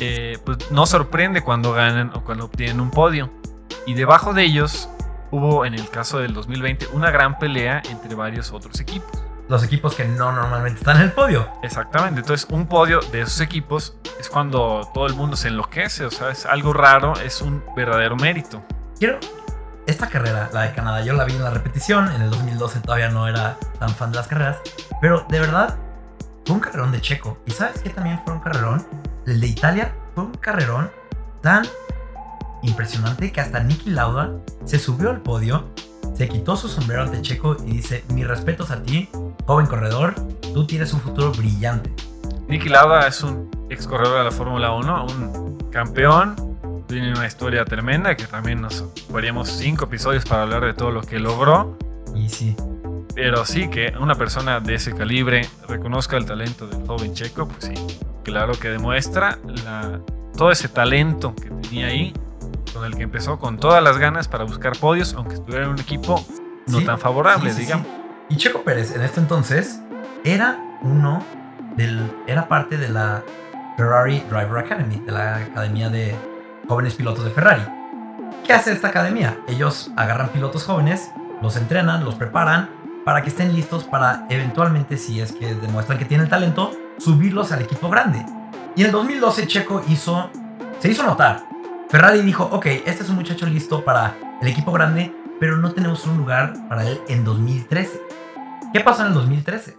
eh, 0.00 0.38
pues 0.44 0.70
no 0.70 0.86
sorprende 0.86 1.42
cuando 1.42 1.72
ganan 1.72 2.12
o 2.14 2.22
cuando 2.22 2.44
obtienen 2.44 2.80
un 2.80 2.90
podio. 2.90 3.30
Y 3.86 3.94
debajo 3.94 4.32
de 4.32 4.44
ellos 4.44 4.88
hubo, 5.32 5.66
en 5.66 5.74
el 5.74 5.88
caso 5.90 6.20
del 6.20 6.34
2020, 6.34 6.86
una 6.92 7.10
gran 7.10 7.38
pelea 7.38 7.82
entre 7.90 8.14
varios 8.14 8.52
otros 8.52 8.78
equipos. 8.80 9.23
Los 9.48 9.62
equipos 9.62 9.94
que 9.94 10.04
no 10.06 10.32
normalmente 10.32 10.80
están 10.80 10.96
en 10.96 11.02
el 11.02 11.12
podio. 11.12 11.48
Exactamente, 11.62 12.20
entonces 12.20 12.46
un 12.50 12.66
podio 12.66 13.00
de 13.12 13.20
esos 13.20 13.40
equipos 13.40 13.96
es 14.18 14.28
cuando 14.28 14.88
todo 14.94 15.06
el 15.06 15.14
mundo 15.14 15.36
se 15.36 15.48
enloquece, 15.48 16.06
o 16.06 16.10
sea, 16.10 16.30
es 16.30 16.46
algo 16.46 16.72
raro, 16.72 17.14
es 17.20 17.42
un 17.42 17.62
verdadero 17.76 18.16
mérito. 18.16 18.62
Quiero. 18.98 19.18
Esta 19.86 20.08
carrera, 20.08 20.48
la 20.54 20.62
de 20.62 20.72
Canadá, 20.72 21.02
yo 21.02 21.12
la 21.12 21.24
vi 21.24 21.34
en 21.34 21.44
la 21.44 21.50
repetición. 21.50 22.10
En 22.10 22.22
el 22.22 22.30
2012 22.30 22.80
todavía 22.80 23.10
no 23.10 23.28
era 23.28 23.58
tan 23.78 23.90
fan 23.90 24.12
de 24.12 24.16
las 24.16 24.28
carreras. 24.28 24.56
Pero 24.98 25.26
de 25.28 25.40
verdad, 25.40 25.76
fue 26.46 26.54
un 26.54 26.60
carrerón 26.60 26.90
de 26.90 27.02
Checo. 27.02 27.36
¿Y 27.44 27.50
sabes 27.50 27.82
qué 27.82 27.90
también 27.90 28.18
fue 28.24 28.32
un 28.32 28.40
carrerón? 28.40 28.86
El 29.26 29.40
de 29.40 29.46
Italia 29.46 29.94
fue 30.14 30.24
un 30.24 30.32
carrerón 30.32 30.90
tan 31.42 31.66
impresionante 32.62 33.30
que 33.30 33.42
hasta 33.42 33.60
Nicky 33.60 33.90
Lauda 33.90 34.30
se 34.64 34.78
subió 34.78 35.10
al 35.10 35.20
podio, 35.20 35.68
se 36.14 36.30
quitó 36.30 36.56
su 36.56 36.68
sombrero 36.68 37.02
ante 37.02 37.20
Checo 37.20 37.56
y 37.66 37.72
dice: 37.72 38.04
Mis 38.08 38.26
respetos 38.26 38.70
a 38.70 38.82
ti, 38.82 39.10
joven 39.46 39.66
corredor. 39.66 40.14
Tú 40.52 40.66
tienes 40.66 40.92
un 40.92 41.00
futuro 41.00 41.32
brillante. 41.32 41.92
Nicky 42.48 42.68
Lauda 42.68 43.06
es 43.06 43.22
un 43.22 43.50
ex 43.70 43.86
corredor 43.86 44.18
de 44.18 44.24
la 44.24 44.30
Fórmula 44.30 44.72
1, 44.72 45.06
un 45.06 45.70
campeón, 45.70 46.36
tiene 46.86 47.12
una 47.12 47.26
historia 47.26 47.64
tremenda 47.64 48.14
que 48.14 48.26
también 48.26 48.60
nos 48.60 48.80
ocuparíamos 48.80 49.48
cinco 49.48 49.86
episodios 49.86 50.24
para 50.24 50.42
hablar 50.42 50.64
de 50.64 50.74
todo 50.74 50.90
lo 50.90 51.00
que 51.02 51.18
logró. 51.18 51.76
Y 52.14 52.28
sí. 52.28 52.54
Pero 53.14 53.44
sí, 53.44 53.68
que 53.68 53.94
una 53.98 54.14
persona 54.14 54.60
de 54.60 54.74
ese 54.74 54.94
calibre 54.94 55.48
reconozca 55.68 56.16
el 56.16 56.26
talento 56.26 56.66
del 56.66 56.86
joven 56.86 57.14
Checo, 57.14 57.48
pues 57.48 57.64
sí, 57.64 57.74
claro 58.24 58.54
que 58.54 58.68
demuestra 58.68 59.38
la, 59.64 60.00
todo 60.36 60.50
ese 60.50 60.68
talento 60.68 61.34
que 61.34 61.48
tenía 61.50 61.86
ahí, 61.86 62.12
con 62.72 62.84
el 62.84 62.96
que 62.96 63.04
empezó 63.04 63.38
con 63.38 63.58
todas 63.58 63.82
las 63.82 63.98
ganas 63.98 64.26
para 64.26 64.44
buscar 64.44 64.76
podios, 64.78 65.14
aunque 65.14 65.34
estuviera 65.34 65.64
en 65.64 65.70
un 65.70 65.78
equipo 65.78 66.24
no 66.66 66.78
Sí, 66.78 66.84
tan 66.84 66.98
favorable, 66.98 67.50
sí, 67.50 67.56
sí, 67.56 67.62
digamos. 67.62 67.86
Y 68.28 68.36
Checo 68.36 68.62
Pérez 68.62 68.94
en 68.94 69.02
este 69.02 69.20
entonces 69.20 69.80
era 70.24 70.78
uno 70.82 71.22
del. 71.76 72.10
Era 72.26 72.48
parte 72.48 72.78
de 72.78 72.88
la 72.88 73.22
Ferrari 73.76 74.20
Driver 74.30 74.58
Academy, 74.58 74.96
de 75.00 75.12
la 75.12 75.36
academia 75.36 75.90
de 75.90 76.14
jóvenes 76.68 76.94
pilotos 76.94 77.24
de 77.24 77.30
Ferrari. 77.30 77.62
¿Qué 78.44 78.52
hace 78.52 78.72
esta 78.72 78.88
academia? 78.88 79.38
Ellos 79.48 79.90
agarran 79.96 80.28
pilotos 80.28 80.64
jóvenes, 80.64 81.10
los 81.42 81.56
entrenan, 81.56 82.04
los 82.04 82.14
preparan 82.14 82.70
para 83.04 83.22
que 83.22 83.28
estén 83.28 83.54
listos 83.54 83.84
para 83.84 84.26
eventualmente, 84.30 84.96
si 84.96 85.20
es 85.20 85.32
que 85.32 85.54
demuestran 85.54 85.98
que 85.98 86.04
tienen 86.06 86.28
talento, 86.28 86.72
subirlos 86.98 87.52
al 87.52 87.62
equipo 87.62 87.90
grande. 87.90 88.24
Y 88.76 88.80
en 88.80 88.86
el 88.86 88.92
2012 88.92 89.46
Checo 89.46 89.82
hizo, 89.88 90.30
se 90.78 90.90
hizo 90.90 91.02
notar. 91.02 91.44
Ferrari 91.90 92.22
dijo, 92.22 92.48
ok, 92.50 92.66
este 92.86 93.02
es 93.02 93.10
un 93.10 93.16
muchacho 93.16 93.46
listo 93.46 93.84
para 93.84 94.16
el 94.40 94.48
equipo 94.48 94.72
grande, 94.72 95.14
pero 95.40 95.56
no 95.56 95.72
tenemos 95.72 96.06
un 96.06 96.16
lugar 96.16 96.54
para 96.68 96.86
él 96.88 97.00
en 97.08 97.24
2013. 97.24 98.00
¿Qué 98.72 98.80
pasó 98.80 99.02
en 99.02 99.08
el 99.08 99.14
2013? 99.14 99.76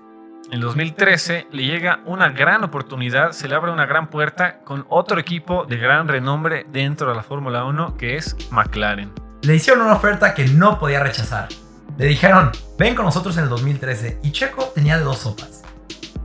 En 0.51 0.61
2013 0.61 1.47
le 1.51 1.65
llega 1.65 2.01
una 2.05 2.29
gran 2.29 2.63
oportunidad, 2.63 3.31
se 3.31 3.47
le 3.47 3.55
abre 3.55 3.71
una 3.71 3.87
gran 3.87 4.09
puerta 4.09 4.59
con 4.59 4.85
otro 4.89 5.19
equipo 5.19 5.65
de 5.65 5.77
gran 5.77 6.07
renombre 6.07 6.65
dentro 6.71 7.09
de 7.09 7.15
la 7.15 7.23
Fórmula 7.23 7.65
1 7.65 7.97
que 7.97 8.15
es 8.15 8.35
McLaren. 8.51 9.11
Le 9.41 9.55
hicieron 9.55 9.83
una 9.83 9.95
oferta 9.95 10.33
que 10.33 10.45
no 10.45 10.79
podía 10.79 11.01
rechazar. 11.01 11.49
Le 11.97 12.05
dijeron, 12.05 12.51
ven 12.77 12.93
con 12.93 13.05
nosotros 13.05 13.37
en 13.37 13.43
el 13.43 13.49
2013. 13.49 14.19
Y 14.23 14.31
Checo 14.31 14.65
tenía 14.75 14.97
de 14.97 15.03
dos 15.03 15.19
sopas. 15.19 15.63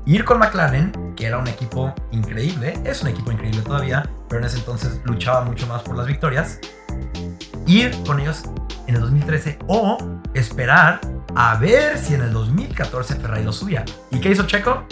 Ir 0.06 0.24
con 0.24 0.38
McLaren, 0.38 1.14
que 1.14 1.26
era 1.26 1.38
un 1.38 1.46
equipo 1.46 1.94
increíble, 2.10 2.78
es 2.84 3.02
un 3.02 3.08
equipo 3.08 3.30
increíble 3.30 3.62
todavía, 3.62 4.08
pero 4.28 4.40
en 4.40 4.46
ese 4.46 4.58
entonces 4.58 5.00
luchaba 5.04 5.42
mucho 5.42 5.66
más 5.66 5.82
por 5.82 5.96
las 5.96 6.06
victorias. 6.06 6.58
Ir 7.66 7.92
con 8.06 8.20
ellos 8.20 8.42
en 8.90 8.96
el 8.96 9.00
2013 9.02 9.58
o 9.68 9.96
esperar 10.34 11.00
a 11.34 11.56
ver 11.56 11.96
si 11.96 12.14
en 12.14 12.22
el 12.22 12.32
2014 12.32 13.16
Ferrari 13.16 13.44
lo 13.44 13.52
subía. 13.52 13.84
¿Y 14.10 14.18
qué 14.20 14.30
hizo 14.30 14.44
Checo? 14.46 14.84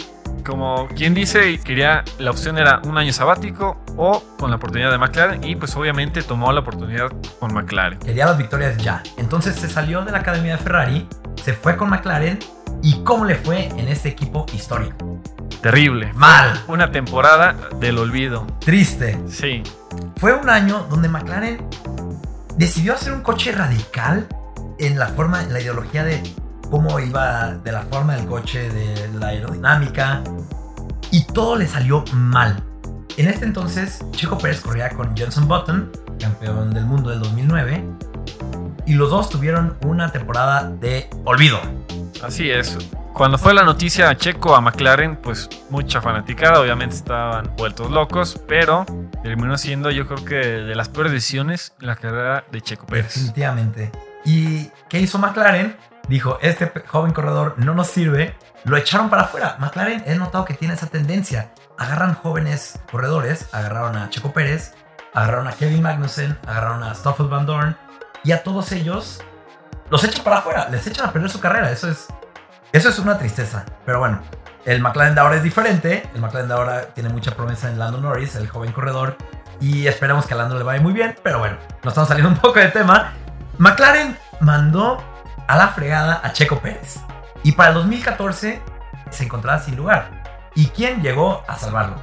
Como 0.45 0.87
quien 0.95 1.13
dice, 1.13 1.59
quería 1.59 2.03
la 2.17 2.31
opción 2.31 2.57
era 2.57 2.81
un 2.85 2.97
año 2.97 3.11
sabático 3.11 3.83
o 3.97 4.23
con 4.39 4.49
la 4.49 4.55
oportunidad 4.55 4.89
de 4.89 4.97
McLaren 4.97 5.43
y 5.43 5.55
pues 5.57 5.75
obviamente 5.75 6.23
tomó 6.23 6.51
la 6.53 6.61
oportunidad 6.61 7.11
con 7.39 7.53
McLaren. 7.53 7.99
Quería 7.99 8.25
las 8.25 8.37
victorias 8.37 8.77
ya. 8.77 9.03
Entonces 9.17 9.55
se 9.55 9.67
salió 9.67 10.03
de 10.05 10.11
la 10.11 10.19
academia 10.19 10.53
de 10.55 10.63
Ferrari, 10.63 11.07
se 11.43 11.53
fue 11.53 11.75
con 11.75 11.89
McLaren 11.89 12.39
y 12.81 13.03
cómo 13.03 13.25
le 13.25 13.35
fue 13.35 13.65
en 13.67 13.89
este 13.89 14.07
equipo 14.09 14.45
histórico. 14.53 15.19
Terrible. 15.61 16.13
Mal, 16.13 16.57
Una 16.67 16.89
temporada 16.91 17.53
del 17.81 17.97
olvido. 17.97 18.47
triste. 18.59 19.19
Sí. 19.27 19.61
Fue 20.15 20.33
un 20.33 20.49
año 20.49 20.85
donde 20.89 21.09
McLaren 21.09 21.67
decidió 22.59 22.93
hacer 22.93 23.13
un 23.13 23.21
coche 23.21 23.53
radical 23.53 24.27
en 24.79 24.99
la 24.99 25.07
forma, 25.07 25.41
en 25.41 25.53
la 25.53 25.61
ideología 25.61 26.03
de 26.03 26.21
cómo 26.69 26.99
iba, 26.99 27.53
de 27.63 27.71
la 27.71 27.83
forma 27.83 28.17
del 28.17 28.27
coche, 28.27 28.69
de 28.69 29.07
la 29.17 29.27
aerodinámica, 29.27 30.21
y 31.09 31.23
todo 31.23 31.55
le 31.55 31.67
salió 31.67 32.03
mal. 32.13 32.61
En 33.15 33.29
este 33.29 33.45
entonces, 33.45 34.03
Checo 34.11 34.37
Pérez 34.37 34.59
corría 34.59 34.89
con 34.89 35.15
Jenson 35.15 35.47
Button, 35.47 35.89
campeón 36.19 36.73
del 36.73 36.85
mundo 36.85 37.09
del 37.09 37.21
2009, 37.21 37.85
y 38.85 38.93
los 38.93 39.09
dos 39.09 39.29
tuvieron 39.29 39.77
una 39.81 40.11
temporada 40.11 40.69
de 40.69 41.09
olvido. 41.23 41.59
Así 42.21 42.51
es. 42.51 42.77
Cuando 43.19 43.37
fue 43.37 43.53
la 43.53 43.63
noticia 43.63 44.07
a 44.07 44.15
Checo 44.15 44.55
a 44.55 44.61
McLaren, 44.61 45.17
pues 45.17 45.49
mucha 45.69 45.99
fanaticada, 45.99 46.61
obviamente 46.61 46.95
estaban 46.95 47.53
vueltos 47.57 47.91
locos, 47.91 48.41
pero 48.47 48.85
terminó 49.21 49.57
siendo 49.57 49.91
yo 49.91 50.07
creo 50.07 50.23
que 50.23 50.35
de 50.35 50.73
las 50.73 50.87
peores 50.87 51.11
decisiones 51.11 51.73
la 51.79 51.97
carrera 51.97 52.45
de 52.49 52.61
Checo 52.61 52.85
Pérez. 52.85 53.15
Definitivamente. 53.15 53.91
¿Y 54.23 54.71
qué 54.87 55.01
hizo 55.01 55.19
McLaren? 55.19 55.75
Dijo, 56.07 56.37
este 56.41 56.71
joven 56.87 57.11
corredor 57.11 57.55
no 57.57 57.73
nos 57.73 57.87
sirve. 57.87 58.37
Lo 58.63 58.77
echaron 58.77 59.09
para 59.09 59.23
afuera. 59.23 59.57
McLaren 59.59 60.01
he 60.05 60.15
notado 60.15 60.45
que 60.45 60.53
tiene 60.53 60.75
esa 60.75 60.87
tendencia. 60.87 61.51
Agarran 61.77 62.13
jóvenes 62.13 62.79
corredores, 62.89 63.49
agarraron 63.51 63.97
a 63.97 64.09
Checo 64.09 64.31
Pérez, 64.31 64.75
agarraron 65.13 65.49
a 65.49 65.51
Kevin 65.51 65.81
Magnussen, 65.81 66.37
agarraron 66.47 66.83
a 66.83 66.95
Stoffel 66.95 67.27
Van 67.27 67.45
Dorn 67.45 67.75
y 68.23 68.31
a 68.31 68.43
todos 68.43 68.71
ellos 68.71 69.21
los 69.89 70.03
echan 70.05 70.23
para 70.23 70.37
afuera, 70.37 70.69
les 70.69 70.87
echan 70.87 71.09
a 71.09 71.11
perder 71.11 71.29
su 71.29 71.41
carrera. 71.41 71.69
Eso 71.69 71.89
es, 71.89 72.07
eso 72.71 72.89
es 72.89 72.99
una 72.99 73.17
tristeza. 73.17 73.65
Pero 73.85 73.99
bueno, 73.99 74.21
el 74.65 74.81
McLaren 74.81 75.15
de 75.15 75.21
ahora 75.21 75.35
es 75.35 75.43
diferente. 75.43 76.07
El 76.13 76.21
McLaren 76.21 76.47
de 76.47 76.53
ahora 76.53 76.85
tiene 76.93 77.09
mucha 77.09 77.31
promesa 77.35 77.69
en 77.69 77.79
Lando 77.79 77.99
Norris, 77.99 78.35
el 78.35 78.47
joven 78.47 78.71
corredor. 78.71 79.17
Y 79.59 79.87
esperemos 79.87 80.25
que 80.25 80.33
a 80.33 80.37
Lando 80.37 80.57
le 80.57 80.63
vaya 80.63 80.81
muy 80.81 80.93
bien. 80.93 81.15
Pero 81.23 81.39
bueno, 81.39 81.57
nos 81.83 81.91
estamos 81.91 82.07
saliendo 82.07 82.29
un 82.33 82.37
poco 82.37 82.59
de 82.59 82.67
tema. 82.67 83.13
McLaren 83.57 84.17
mandó 84.39 85.03
a 85.47 85.57
la 85.57 85.69
fregada 85.69 86.21
a 86.23 86.31
Checo 86.31 86.59
Pérez. 86.59 86.99
Y 87.43 87.53
para 87.53 87.69
el 87.69 87.75
2014 87.75 88.61
se 89.09 89.23
encontraba 89.23 89.59
sin 89.59 89.75
lugar. 89.75 90.11
¿Y 90.55 90.67
quién 90.67 91.01
llegó 91.01 91.43
a 91.47 91.55
salvarlo? 91.55 91.95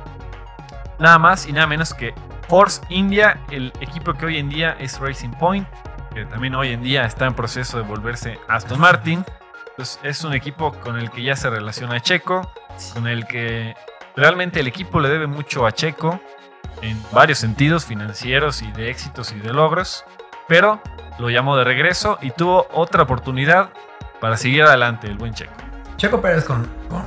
Nada 0.98 1.18
más 1.18 1.46
y 1.46 1.52
nada 1.52 1.66
menos 1.66 1.92
que 1.94 2.14
Force 2.48 2.80
India, 2.88 3.38
el 3.50 3.72
equipo 3.80 4.14
que 4.14 4.26
hoy 4.26 4.38
en 4.38 4.48
día 4.48 4.76
es 4.78 4.98
Racing 4.98 5.30
Point, 5.30 5.68
que 6.14 6.24
también 6.24 6.54
hoy 6.54 6.72
en 6.72 6.82
día 6.82 7.04
está 7.04 7.26
en 7.26 7.34
proceso 7.34 7.76
de 7.76 7.84
volverse 7.84 8.38
Aston 8.48 8.80
Martin. 8.80 9.24
Pues 9.76 10.00
es 10.02 10.24
un 10.24 10.32
equipo 10.32 10.72
con 10.72 10.96
el 10.96 11.10
que 11.10 11.22
ya 11.22 11.36
se 11.36 11.50
relaciona 11.50 12.00
Checo, 12.00 12.50
con 12.94 13.06
el 13.06 13.26
que 13.26 13.76
realmente 14.16 14.60
el 14.60 14.66
equipo 14.66 15.00
le 15.00 15.10
debe 15.10 15.26
mucho 15.26 15.66
a 15.66 15.72
Checo 15.72 16.18
en 16.80 16.98
varios 17.12 17.38
sentidos, 17.38 17.84
financieros 17.84 18.62
y 18.62 18.72
de 18.72 18.88
éxitos 18.88 19.32
y 19.32 19.38
de 19.38 19.52
logros, 19.52 20.04
pero 20.48 20.80
lo 21.18 21.28
llamó 21.28 21.58
de 21.58 21.64
regreso 21.64 22.18
y 22.22 22.30
tuvo 22.30 22.66
otra 22.72 23.02
oportunidad 23.02 23.68
para 24.18 24.38
seguir 24.38 24.62
adelante 24.62 25.08
el 25.08 25.18
buen 25.18 25.34
Checo. 25.34 25.52
Checo 25.98 26.22
Pérez 26.22 26.44
con, 26.44 26.66
con 26.88 27.04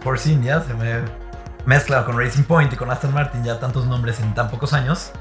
Force 0.00 0.30
India 0.30 0.62
se 0.62 0.72
me 0.72 1.02
mezcla 1.66 2.06
con 2.06 2.18
Racing 2.18 2.44
Point 2.44 2.72
y 2.72 2.76
con 2.76 2.90
Aston 2.90 3.12
Martin, 3.12 3.44
ya 3.44 3.60
tantos 3.60 3.84
nombres 3.86 4.18
en 4.20 4.32
tan 4.32 4.48
pocos 4.50 4.72
años. 4.72 5.12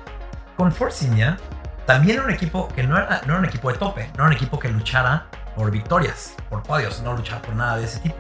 Con 0.56 0.72
Force 0.72 1.06
India 1.06 1.38
también 1.86 2.22
un 2.22 2.30
equipo 2.30 2.70
que 2.70 2.84
no 2.84 2.96
no 2.98 3.04
era 3.04 3.38
un 3.38 3.46
equipo 3.46 3.72
de 3.72 3.78
tope, 3.78 4.08
no 4.10 4.24
era 4.24 4.26
un 4.26 4.34
equipo 4.34 4.58
que 4.58 4.70
luchara 4.70 5.28
por 5.58 5.72
victorias, 5.72 6.36
por 6.52 6.62
podios, 6.62 7.02
no 7.02 7.14
luchaba 7.14 7.42
por 7.42 7.56
nada 7.56 7.78
de 7.78 7.86
ese 7.86 8.00
tipo. 8.00 8.16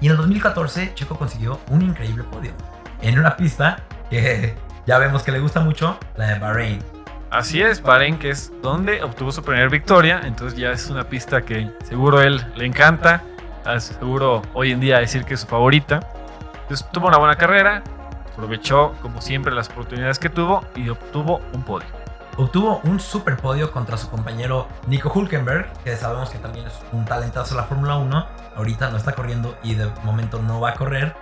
Y 0.00 0.06
en 0.06 0.12
el 0.12 0.16
2014 0.16 0.94
Checo 0.94 1.18
consiguió 1.18 1.58
un 1.70 1.82
increíble 1.82 2.22
podio 2.22 2.52
en 3.02 3.18
una 3.18 3.36
pista 3.36 3.82
que 4.08 4.54
ya 4.86 4.98
vemos 4.98 5.24
que 5.24 5.32
le 5.32 5.40
gusta 5.40 5.60
mucho, 5.60 5.98
la 6.16 6.28
de 6.28 6.38
Bahrein. 6.38 6.78
Así 7.30 7.60
es, 7.60 7.82
Bahrein, 7.82 8.18
que 8.18 8.30
es 8.30 8.52
donde 8.62 9.02
obtuvo 9.02 9.32
su 9.32 9.42
primera 9.42 9.68
victoria. 9.68 10.22
Entonces 10.24 10.58
ya 10.58 10.70
es 10.70 10.88
una 10.88 11.04
pista 11.04 11.42
que 11.42 11.70
seguro 11.84 12.22
él 12.22 12.42
le 12.56 12.64
encanta. 12.64 13.22
Seguro 13.78 14.40
hoy 14.54 14.72
en 14.72 14.80
día 14.80 14.98
decir 14.98 15.24
que 15.24 15.34
es 15.34 15.40
su 15.40 15.46
favorita. 15.46 16.00
Entonces 16.62 16.86
tuvo 16.90 17.08
una 17.08 17.18
buena 17.18 17.36
carrera. 17.36 17.82
Aprovechó 18.32 18.94
como 19.02 19.20
siempre 19.20 19.52
las 19.52 19.68
oportunidades 19.68 20.18
que 20.18 20.30
tuvo 20.30 20.64
y 20.74 20.88
obtuvo 20.88 21.42
un 21.52 21.62
podio. 21.64 21.97
Obtuvo 22.38 22.80
un 22.84 23.00
super 23.00 23.36
podio 23.36 23.72
contra 23.72 23.96
su 23.96 24.08
compañero 24.08 24.68
Nico 24.86 25.10
Hulkenberg, 25.12 25.72
que 25.82 25.96
sabemos 25.96 26.30
que 26.30 26.38
también 26.38 26.68
es 26.68 26.74
un 26.92 27.04
talentazo 27.04 27.56
de 27.56 27.62
la 27.62 27.66
Fórmula 27.66 27.96
1. 27.96 28.26
Ahorita 28.54 28.90
no 28.90 28.96
está 28.96 29.10
corriendo 29.10 29.58
y 29.64 29.74
de 29.74 29.90
momento 30.04 30.40
no 30.40 30.60
va 30.60 30.70
a 30.70 30.74
correr. 30.74 31.16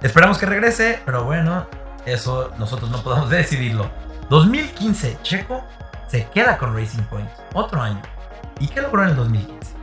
Esperamos 0.00 0.38
que 0.38 0.46
regrese, 0.46 1.02
pero 1.04 1.24
bueno, 1.24 1.66
eso 2.06 2.52
nosotros 2.58 2.90
no 2.90 3.02
podemos 3.02 3.28
decidirlo. 3.30 3.90
2015, 4.30 5.18
Checo 5.22 5.62
se 6.06 6.26
queda 6.28 6.56
con 6.56 6.74
Racing 6.74 7.02
Point, 7.02 7.28
otro 7.52 7.82
año. 7.82 8.00
¿Y 8.58 8.68
qué 8.68 8.80
logró 8.80 9.02
en 9.02 9.10
el 9.10 9.16
2015? 9.16 9.74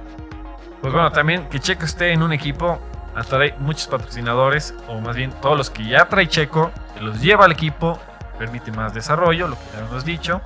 Pues 0.81 0.91
bueno, 0.91 1.12
también 1.12 1.50
que 1.50 1.60
Checo 1.60 1.86
esté 1.86 2.13
en 2.13 2.24
un 2.24 2.34
equipo 2.34 2.79
atrae 3.15 3.53
muchos 3.60 3.86
patrocinadores, 3.86 4.74
o 4.88 5.00
más 5.00 5.15
bien 5.15 5.34
todos 5.39 5.55
los 5.55 5.69
que 5.69 5.86
ya 5.88 6.10
trae 6.10 6.27
Checo, 6.27 6.72
se 6.96 7.01
los 7.01 7.22
lleva 7.22 7.46
al 7.46 7.51
equipo, 7.51 8.00
permite 8.39 8.72
más 8.72 8.91
desarrollo, 8.96 9.48
lo 9.48 9.55
que 9.55 9.65
ya 9.74 9.86
hemos 9.86 10.03
dicho, 10.03 10.41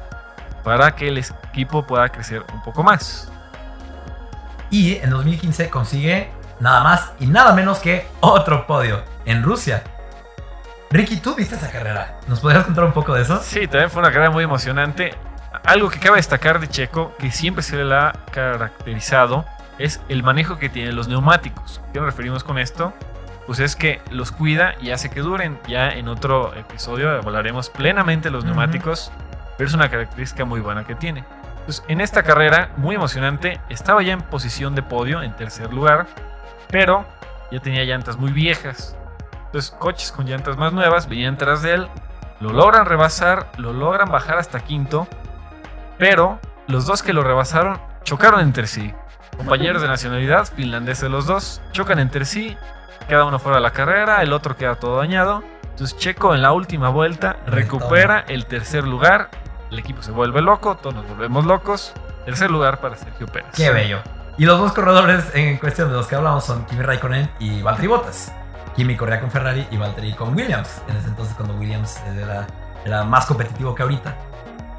para 0.64 0.96
que 0.96 1.08
el 1.08 1.18
equipo 1.18 1.86
pueda 1.86 2.10
crecer 2.10 2.46
un 2.54 2.62
poco 2.62 2.84
más. 2.84 3.32
Y 4.70 4.96
en 4.98 5.10
2015 5.10 5.70
consigue 5.70 6.32
nada 6.60 6.84
más 6.84 7.14
y 7.20 7.28
nada 7.28 7.54
menos 7.54 7.80
que 7.80 8.08
otro 8.22 8.66
podio 8.66 9.04
en 9.26 9.44
Rusia. 9.44 9.84
Ricky, 10.90 11.18
tú 11.18 11.36
viste 11.36 11.56
esa 11.56 11.72
carrera. 11.72 12.20
¿Nos 12.28 12.40
podrías 12.40 12.66
contar 12.66 12.84
un 12.86 12.94
poco 12.94 13.14
de 13.14 13.24
eso? 13.24 13.40
Sí, 13.42 13.68
también 13.68 13.90
fue 13.90 14.02
una 14.02 14.12
carrera 14.12 14.30
muy 14.30 14.44
emocionante. 14.44 15.16
Algo 15.66 15.90
que 15.90 16.00
cabe 16.00 16.18
destacar 16.18 16.60
de 16.60 16.68
Checo, 16.68 17.16
que 17.18 17.32
siempre 17.32 17.64
se 17.64 17.84
le 17.84 17.96
ha 17.96 18.14
caracterizado, 18.32 19.46
es 19.80 20.02
el 20.10 20.24
manejo 20.24 20.58
que 20.58 20.70
tienen 20.70 20.96
los 20.96 21.08
neumáticos. 21.08 21.82
¿Qué 21.92 22.00
nos 22.00 22.08
referimos 22.08 22.44
con 22.44 22.60
esto? 22.60 22.94
pues 23.46 23.60
es 23.60 23.76
que 23.76 24.02
los 24.10 24.32
cuida 24.32 24.76
y 24.82 24.92
hace 24.92 25.10
que 25.10 25.22
duren. 25.22 25.60
Ya 25.68 25.90
en 25.90 26.08
otro 26.08 26.54
episodio 26.56 27.12
hablaremos 27.12 27.70
plenamente 27.70 28.30
de 28.30 28.32
los 28.32 28.46
neumáticos, 28.46 29.12
pero 29.58 29.68
es 29.68 29.74
una 29.74 29.90
característica 29.90 30.46
muy 30.46 30.60
buena 30.60 30.86
que 30.86 30.96
tiene. 30.96 31.24
Entonces, 31.60 31.84
en 31.88 32.02
esta 32.02 32.24
carrera, 32.24 32.72
muy 32.78 32.96
emocionante, 32.96 33.62
estaba 33.70 34.02
ya 34.04 34.14
en 34.14 34.22
posición 34.22 34.76
de 34.76 34.84
podio, 34.84 35.22
en 35.22 35.36
tercer 35.36 35.74
lugar, 35.74 36.08
pero 36.70 37.06
ya 37.52 37.60
tenía 37.60 37.84
llantas 37.84 38.18
muy 38.18 38.32
viejas. 38.32 38.98
Entonces, 39.46 39.72
coches 39.72 40.12
con 40.12 40.26
llantas 40.26 40.58
más 40.58 40.74
nuevas 40.74 41.08
venían 41.08 41.38
tras 41.38 41.62
de 41.62 41.74
él, 41.76 41.88
lo 42.40 42.52
logran 42.52 42.86
rebasar, 42.86 43.48
lo 43.58 43.72
logran 43.72 44.10
bajar 44.10 44.38
hasta 44.38 44.60
quinto, 44.60 45.08
pero 45.98 46.40
los 46.68 46.86
dos 46.86 47.04
que 47.04 47.14
lo 47.14 47.24
rebasaron 47.24 47.80
chocaron 48.04 48.42
entre 48.42 48.68
sí. 48.68 48.94
Compañeros 49.38 49.82
de 49.82 49.88
nacionalidad, 49.88 50.46
finlandeses 50.46 51.10
los 51.10 51.26
dos, 51.26 51.62
chocan 51.72 52.00
entre 52.00 52.26
sí, 52.26 52.58
cada 53.08 53.26
uno 53.26 53.40
fuera 53.40 53.58
de 53.58 53.64
la 53.64 53.72
carrera, 53.72 54.22
el 54.22 54.34
otro 54.34 54.58
queda 54.58 54.76
todo 54.76 54.98
dañado. 54.98 55.44
Entonces 55.64 55.98
Checo 55.98 56.36
en 56.36 56.42
la 56.42 56.52
última 56.52 56.90
vuelta 56.90 57.38
recupera 57.48 58.24
el 58.28 58.46
tercer 58.46 58.84
lugar, 58.86 59.30
el 59.74 59.80
equipo 59.80 60.02
se 60.02 60.12
vuelve 60.12 60.42
loco, 60.42 60.76
todos 60.76 60.96
nos 60.96 61.08
volvemos 61.08 61.46
locos. 61.46 61.94
Tercer 62.26 62.50
lugar 62.50 62.80
para 62.80 62.96
Sergio 62.96 63.28
Pérez. 63.28 63.52
Qué 63.56 63.72
bello. 63.72 64.00
Y 64.38 64.46
los 64.46 64.60
dos 64.60 64.72
corredores 64.72 65.26
en 65.34 65.58
cuestión 65.58 65.90
de 65.90 65.96
los 65.96 66.08
que 66.08 66.16
hablamos 66.16 66.46
son 66.46 66.66
Kimi 66.66 66.82
Raikkonen 66.82 67.30
y 67.40 67.62
Valtteri 67.62 67.88
Bottas. 67.88 68.32
Kimi 68.76 68.96
corría 68.96 69.20
con 69.20 69.30
Ferrari 69.30 69.68
y 69.70 69.78
Valtteri 69.78 70.14
con 70.14 70.36
Williams. 70.36 70.82
En 70.88 70.96
ese 70.96 71.08
entonces 71.08 71.36
cuando 71.36 71.56
Williams 71.56 72.00
era, 72.18 72.48
era 72.86 73.04
más 73.04 73.26
competitivo 73.26 73.76
que 73.76 73.84
ahorita. 73.84 74.16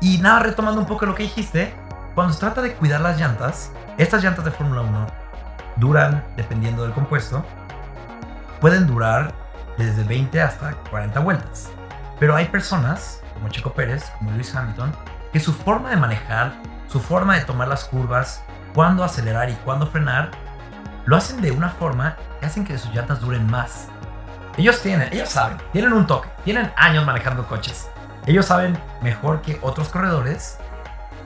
Y 0.00 0.18
nada, 0.18 0.40
retomando 0.40 0.80
un 0.80 0.86
poco 0.86 1.06
lo 1.06 1.14
que 1.14 1.24
dijiste, 1.24 1.74
cuando 2.14 2.32
se 2.32 2.40
trata 2.40 2.62
de 2.62 2.74
cuidar 2.74 3.00
las 3.00 3.18
llantas, 3.18 3.72
estas 3.98 4.22
llantas 4.22 4.44
de 4.44 4.50
Fórmula 4.50 4.80
1 4.82 5.06
duran, 5.76 6.24
dependiendo 6.36 6.82
del 6.82 6.92
compuesto, 6.92 7.44
pueden 8.60 8.86
durar 8.86 9.32
desde 9.76 10.04
20 10.04 10.40
hasta 10.40 10.72
40 10.90 11.20
vueltas. 11.20 11.70
Pero 12.24 12.36
hay 12.36 12.46
personas, 12.46 13.20
como 13.34 13.50
Checo 13.50 13.74
Pérez, 13.74 14.10
como 14.16 14.30
Lewis 14.30 14.54
Hamilton, 14.54 14.96
que 15.30 15.40
su 15.40 15.52
forma 15.52 15.90
de 15.90 15.98
manejar, 15.98 16.54
su 16.86 16.98
forma 16.98 17.34
de 17.34 17.44
tomar 17.44 17.68
las 17.68 17.84
curvas, 17.84 18.42
cuándo 18.72 19.04
acelerar 19.04 19.50
y 19.50 19.52
cuándo 19.56 19.86
frenar, 19.86 20.30
lo 21.04 21.18
hacen 21.18 21.42
de 21.42 21.50
una 21.50 21.68
forma 21.68 22.16
que 22.40 22.46
hacen 22.46 22.64
que 22.64 22.78
sus 22.78 22.94
llantas 22.94 23.20
duren 23.20 23.46
más. 23.50 23.88
Ellos 24.56 24.80
tienen, 24.80 25.12
ellos 25.12 25.28
saben, 25.28 25.58
tienen 25.70 25.92
un 25.92 26.06
toque, 26.06 26.30
tienen 26.46 26.72
años 26.78 27.04
manejando 27.04 27.46
coches. 27.46 27.90
Ellos 28.24 28.46
saben 28.46 28.78
mejor 29.02 29.42
que 29.42 29.58
otros 29.60 29.90
corredores 29.90 30.56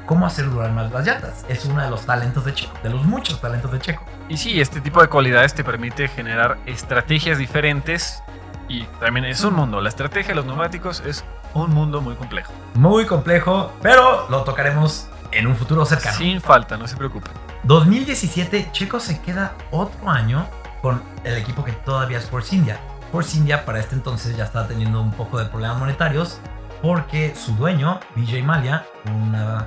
cómo 0.04 0.26
hacer 0.26 0.50
durar 0.50 0.72
más 0.72 0.90
las 0.90 1.06
llantas. 1.06 1.44
Es 1.48 1.64
uno 1.64 1.80
de 1.80 1.90
los 1.90 2.06
talentos 2.06 2.44
de 2.44 2.54
Checo, 2.54 2.74
de 2.82 2.90
los 2.90 3.04
muchos 3.04 3.40
talentos 3.40 3.70
de 3.70 3.78
Checo. 3.78 4.04
Y 4.28 4.36
sí, 4.36 4.60
este 4.60 4.80
tipo 4.80 5.00
de 5.00 5.06
cualidades 5.06 5.54
te 5.54 5.62
permite 5.62 6.08
generar 6.08 6.58
estrategias 6.66 7.38
diferentes 7.38 8.20
y 8.68 8.84
también 9.00 9.24
es 9.26 9.42
un 9.44 9.54
mundo. 9.54 9.80
La 9.80 9.88
estrategia 9.88 10.28
de 10.30 10.34
los 10.36 10.44
neumáticos 10.46 11.00
es 11.06 11.24
un 11.54 11.70
mundo 11.72 12.00
muy 12.00 12.14
complejo. 12.14 12.52
Muy 12.74 13.06
complejo, 13.06 13.72
pero 13.82 14.28
lo 14.28 14.42
tocaremos 14.42 15.08
en 15.32 15.46
un 15.46 15.56
futuro 15.56 15.84
cercano. 15.84 16.16
Sin 16.16 16.40
falta, 16.40 16.76
no 16.76 16.86
se 16.86 16.96
preocupen. 16.96 17.32
2017, 17.64 18.68
Checo 18.72 19.00
se 19.00 19.20
queda 19.20 19.54
otro 19.70 20.08
año 20.10 20.46
con 20.82 21.02
el 21.24 21.36
equipo 21.36 21.64
que 21.64 21.72
todavía 21.72 22.18
es 22.18 22.26
Force 22.28 22.54
India. 22.54 22.78
Force 23.10 23.36
India 23.36 23.64
para 23.64 23.80
este 23.80 23.94
entonces 23.94 24.36
ya 24.36 24.44
estaba 24.44 24.68
teniendo 24.68 25.00
un 25.00 25.10
poco 25.12 25.38
de 25.38 25.46
problemas 25.46 25.78
monetarios 25.78 26.38
porque 26.82 27.34
su 27.34 27.54
dueño, 27.56 27.98
Vijay 28.14 28.42
Mallya, 28.42 28.84
una- 29.06 29.66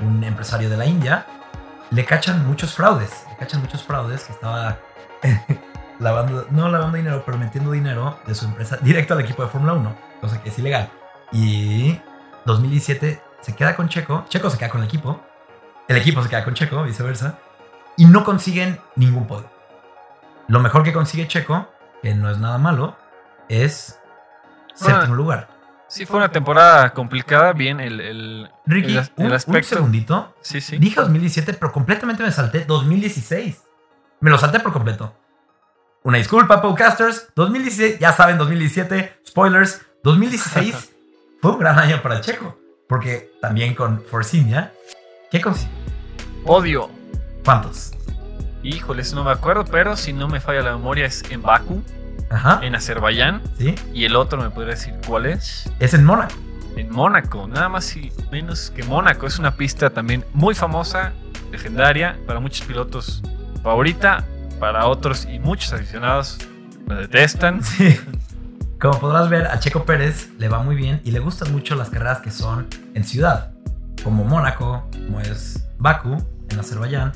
un 0.00 0.22
empresario 0.24 0.68
de 0.70 0.76
la 0.76 0.86
India, 0.86 1.26
le 1.90 2.04
cachan 2.04 2.46
muchos 2.46 2.74
fraudes. 2.74 3.24
Le 3.30 3.36
cachan 3.38 3.60
muchos 3.60 3.82
fraudes 3.82 4.24
que 4.24 4.32
estaba 4.32 4.78
lavando, 6.02 6.46
no 6.50 6.68
lavando 6.68 6.96
dinero, 6.96 7.22
pero 7.24 7.38
metiendo 7.38 7.70
dinero 7.72 8.18
de 8.26 8.34
su 8.34 8.44
empresa 8.44 8.76
directo 8.82 9.14
al 9.14 9.20
equipo 9.20 9.42
de 9.42 9.48
Fórmula 9.48 9.72
1, 9.74 9.96
cosa 10.20 10.42
que 10.42 10.48
es 10.50 10.58
ilegal. 10.58 10.90
Y 11.32 11.98
2017 12.44 13.22
se 13.40 13.56
queda 13.56 13.74
con 13.76 13.88
Checo, 13.88 14.24
Checo 14.28 14.50
se 14.50 14.58
queda 14.58 14.68
con 14.70 14.80
el 14.82 14.86
equipo, 14.86 15.20
el 15.88 15.96
equipo 15.96 16.22
se 16.22 16.28
queda 16.28 16.44
con 16.44 16.54
Checo, 16.54 16.82
viceversa, 16.82 17.38
y 17.96 18.04
no 18.06 18.24
consiguen 18.24 18.78
ningún 18.96 19.26
podio. 19.26 19.50
Lo 20.48 20.60
mejor 20.60 20.82
que 20.82 20.92
consigue 20.92 21.26
Checo, 21.28 21.68
que 22.02 22.14
no 22.14 22.30
es 22.30 22.38
nada 22.38 22.58
malo, 22.58 22.96
es 23.48 23.98
séptimo 24.74 25.14
lugar. 25.14 25.48
Sí, 25.88 26.06
fue 26.06 26.16
una 26.16 26.30
temporada 26.30 26.94
complicada. 26.94 27.52
Bien, 27.52 27.78
el, 27.78 28.00
el, 28.00 28.50
Ricky, 28.64 28.92
el 28.92 28.98
as- 28.98 29.12
el 29.18 29.26
un, 29.26 29.32
un 29.56 29.62
segundito. 29.62 30.34
Sí, 30.40 30.62
sí. 30.62 30.78
Dije 30.78 30.98
2017, 31.00 31.52
pero 31.52 31.70
completamente 31.70 32.22
me 32.22 32.30
salté 32.32 32.64
2016. 32.64 33.62
Me 34.20 34.30
lo 34.30 34.38
salté 34.38 34.60
por 34.60 34.72
completo. 34.72 35.14
Una 36.04 36.18
disculpa, 36.18 36.60
podcasters. 36.60 37.28
2016, 37.36 37.98
ya 38.00 38.12
saben, 38.12 38.36
2017, 38.38 39.20
spoilers. 39.28 39.82
2016 40.02 40.92
fue 41.40 41.52
un 41.52 41.60
gran 41.60 41.78
año 41.78 42.02
para 42.02 42.20
Checo. 42.20 42.58
Porque 42.88 43.32
también 43.40 43.74
con 43.74 44.02
Force 44.10 44.36
India, 44.36 44.72
¿qué 45.30 45.40
consiguió? 45.40 45.76
Podio. 46.44 46.90
¿Cuántos? 47.44 47.92
Híjole, 48.64 49.02
eso 49.02 49.14
no 49.16 49.24
me 49.24 49.30
acuerdo, 49.30 49.64
pero 49.64 49.96
si 49.96 50.12
no 50.12 50.28
me 50.28 50.40
falla 50.40 50.62
la 50.62 50.72
memoria 50.76 51.06
es 51.06 51.22
en 51.30 51.40
Baku, 51.40 51.82
Ajá. 52.30 52.60
en 52.62 52.74
Azerbaiyán, 52.74 53.40
¿Sí? 53.58 53.74
y 53.94 54.04
el 54.04 54.14
otro 54.16 54.40
me 54.40 54.50
podría 54.50 54.74
decir 54.74 54.94
cuál 55.06 55.26
es. 55.26 55.70
Es 55.78 55.94
en 55.94 56.04
Mónaco. 56.04 56.34
En 56.76 56.90
Mónaco, 56.90 57.46
nada 57.48 57.68
más 57.68 57.96
y 57.96 58.12
menos 58.30 58.70
que 58.70 58.82
Mónaco. 58.82 59.26
Es 59.26 59.38
una 59.38 59.54
pista 59.56 59.90
también 59.90 60.24
muy 60.32 60.54
famosa, 60.54 61.12
legendaria, 61.52 62.18
para 62.26 62.40
muchos 62.40 62.66
pilotos 62.66 63.22
favorita, 63.62 64.24
para 64.62 64.86
otros 64.86 65.26
y 65.28 65.40
muchos 65.40 65.72
aficionados 65.72 66.38
la 66.86 66.94
detestan. 66.94 67.60
Sí. 67.64 67.98
Como 68.80 68.98
podrás 69.00 69.28
ver, 69.28 69.46
a 69.48 69.58
Checo 69.58 69.84
Pérez 69.84 70.30
le 70.38 70.48
va 70.48 70.60
muy 70.62 70.76
bien 70.76 71.00
y 71.04 71.10
le 71.10 71.18
gustan 71.18 71.50
mucho 71.52 71.74
las 71.74 71.90
carreras 71.90 72.20
que 72.20 72.30
son 72.30 72.66
en 72.94 73.02
ciudad, 73.04 73.50
como 74.04 74.24
Mónaco, 74.24 74.88
como 74.92 75.20
es 75.20 75.64
Baku, 75.78 76.16
en 76.50 76.58
Azerbaiyán, 76.60 77.12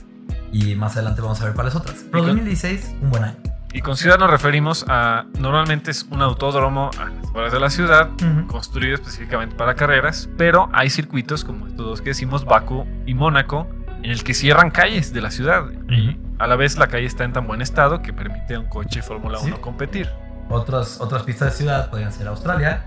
y 0.52 0.74
más 0.76 0.96
adelante 0.96 1.20
vamos 1.22 1.40
a 1.40 1.44
ver 1.44 1.54
cuáles 1.54 1.74
otras. 1.76 2.04
Pero 2.10 2.18
Y 2.24 2.26
con- 2.26 2.36
2016, 2.36 2.94
un 3.00 3.10
buen 3.10 3.24
año. 3.24 3.36
Y 3.72 3.80
con 3.80 3.96
ciudad 3.96 4.18
nos 4.18 4.30
referimos 4.30 4.84
a, 4.88 5.26
normalmente 5.38 5.90
es 5.92 6.04
un 6.10 6.22
autódromo 6.22 6.90
a 6.98 7.04
las 7.10 7.24
afueras 7.28 7.52
de 7.52 7.60
la 7.60 7.70
ciudad, 7.70 8.10
construido 8.48 8.94
específicamente 8.94 9.54
para 9.54 9.74
carreras, 9.74 10.28
pero 10.38 10.68
hay 10.72 10.88
circuitos 10.90 11.44
como 11.44 11.66
estos 11.66 11.84
dos 11.86 12.00
que 12.00 12.10
decimos, 12.10 12.44
Baku 12.44 12.86
y 13.06 13.14
Mónaco, 13.14 13.66
en 14.06 14.12
el 14.12 14.22
que 14.22 14.34
cierran 14.34 14.70
calles 14.70 15.12
de 15.12 15.20
la 15.20 15.32
ciudad. 15.32 15.64
Y 15.88 16.16
a 16.38 16.46
la 16.46 16.54
vez 16.54 16.78
la 16.78 16.86
calle 16.86 17.06
está 17.06 17.24
en 17.24 17.32
tan 17.32 17.48
buen 17.48 17.60
estado 17.60 18.02
que 18.02 18.12
permite 18.12 18.54
a 18.54 18.60
un 18.60 18.66
coche 18.66 19.02
Fórmula 19.02 19.40
Sí. 19.40 19.46
1 19.48 19.60
competir. 19.60 20.08
Otras, 20.48 21.00
otras 21.00 21.24
pistas 21.24 21.50
de 21.50 21.56
ciudad 21.58 21.90
podrían 21.90 22.12
ser 22.12 22.28
Australia. 22.28 22.84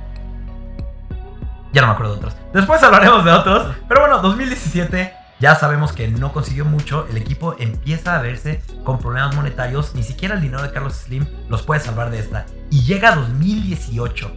Ya 1.74 1.82
no 1.82 1.88
me 1.88 1.94
acuerdo 1.94 2.14
de 2.14 2.20
otros. 2.20 2.38
Después 2.54 2.82
hablaremos 2.82 3.26
de 3.26 3.32
otros. 3.32 3.76
Pero 3.90 4.00
bueno, 4.00 4.20
2017 4.20 5.14
ya 5.42 5.56
sabemos 5.56 5.92
que 5.92 6.08
no 6.08 6.32
consiguió 6.32 6.64
mucho. 6.64 7.06
El 7.10 7.18
equipo 7.18 7.54
empieza 7.60 8.16
a 8.16 8.22
verse 8.22 8.62
con 8.86 9.00
problemas 9.00 9.36
monetarios. 9.36 9.96
Ni 9.96 10.04
siquiera 10.04 10.36
el 10.36 10.42
dinero 10.42 10.64
de 10.64 10.72
Carlos 10.72 10.94
Slim 10.94 11.26
los 11.50 11.64
puede 11.64 11.82
salvar 11.82 12.12
de 12.12 12.20
esta. 12.20 12.46
Y 12.72 12.84
llega 12.84 13.14
2018. 13.14 14.32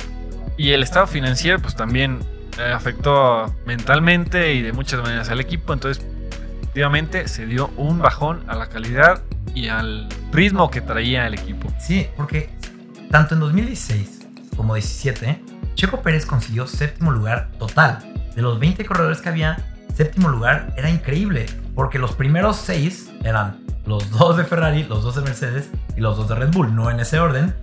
Y 0.57 0.73
el 0.73 0.83
estado 0.83 1.07
financiero 1.07 1.61
pues 1.61 1.77
también 1.77 2.18
eh, 2.59 2.73
afectó 2.75 3.55
mentalmente 3.66 4.53
y 4.55 4.62
de 4.62 4.73
muchas 4.73 5.01
maneras 5.01 5.31
al 5.31 5.38
equipo, 5.38 5.73
entonces 5.73 6.05
efectivamente 6.72 7.28
se 7.28 7.44
dio 7.44 7.68
un 7.76 7.98
bajón 7.98 8.44
a 8.48 8.56
la 8.56 8.70
calidad 8.70 9.20
y 9.54 9.68
al 9.68 10.08
ritmo 10.32 10.70
que 10.70 10.80
traía 10.80 11.26
el 11.26 11.35
equipo. 11.35 11.70
Sí, 11.78 12.06
porque 12.16 12.48
tanto 13.11 13.35
en 13.35 13.40
2016 13.40 14.26
como 14.56 14.72
17, 14.72 15.44
Checo 15.74 16.00
Pérez 16.00 16.24
consiguió 16.24 16.66
séptimo 16.66 17.11
lugar 17.11 17.50
total. 17.58 17.98
De 18.35 18.40
los 18.40 18.58
20 18.58 18.87
corredores 18.87 19.20
que 19.20 19.28
había, 19.28 19.58
séptimo 19.94 20.30
lugar 20.30 20.72
era 20.78 20.88
increíble, 20.88 21.44
porque 21.74 21.98
los 21.98 22.14
primeros 22.14 22.56
seis 22.56 23.11
eran 23.22 23.66
los 23.85 24.11
dos 24.11 24.38
de 24.38 24.44
Ferrari, 24.44 24.85
los 24.85 25.02
dos 25.02 25.16
de 25.16 25.20
Mercedes 25.20 25.70
y 25.94 26.00
los 26.00 26.16
dos 26.16 26.26
de 26.30 26.37
Red 26.37 26.52
Bull, 26.52 26.74
no 26.74 26.90
en 26.90 27.00
ese 27.00 27.20
orden, 27.20 27.54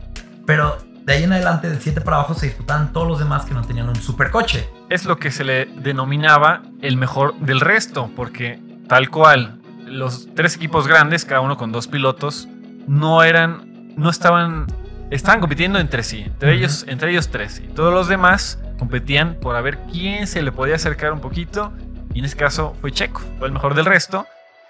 pero 0.46 0.78
de 1.04 1.14
ahí 1.14 1.24
en 1.24 1.34
adelante, 1.34 1.68
del 1.68 1.80
7 1.80 2.02
para 2.02 2.18
abajo, 2.18 2.36
se 2.36 2.46
disputaban 2.46 2.94
todos 2.94 3.08
los 3.08 3.18
demás 3.18 3.46
que 3.46 3.56
no 3.56 3.64
tenían 3.64 3.90
un 3.90 3.96
supercoche. 3.96 4.70
Es 4.92 5.06
lo 5.06 5.18
que 5.18 5.32
se 5.32 5.44
le 5.44 5.66
denominaba 5.66 6.62
el 6.84 6.98
mejor 6.98 7.34
del 7.40 7.60
resto, 7.60 8.12
porque 8.16 8.69
tal 8.90 9.10
cual, 9.10 9.62
los 9.86 10.28
tres 10.36 10.56
equipos 10.56 10.88
grandes, 10.88 11.24
cada 11.24 11.40
uno 11.40 11.56
con 11.56 11.72
dos 11.72 11.88
pilotos, 11.88 12.50
no 12.88 13.24
eran, 13.24 13.94
no 13.96 14.10
estaban, 14.10 14.66
estaban 15.12 15.40
compitiendo 15.40 15.80
entre 15.80 16.04
sí, 16.04 16.24
entre, 16.24 16.56
ellos, 16.56 16.84
entre 16.88 17.12
ellos 17.12 17.30
tres, 17.30 17.62
y 17.64 17.68
todos 17.68 17.94
los 17.94 18.10
demás 18.10 18.60
competían 18.78 19.36
por 19.36 19.56
a 19.56 19.62
ver 19.62 19.78
quién 19.92 20.28
se 20.28 20.42
le 20.42 20.52
podía 20.52 20.76
acercar 20.76 21.14
un 21.14 21.22
poquito, 21.22 21.72
y 22.14 22.20
en 22.20 22.26
este 22.26 22.38
caso 22.38 22.76
fue 22.82 22.92
Checo, 22.92 23.22
fue 23.38 23.48
el 23.48 23.54
mejor 23.54 23.76
del 23.76 23.86
resto. 23.86 24.26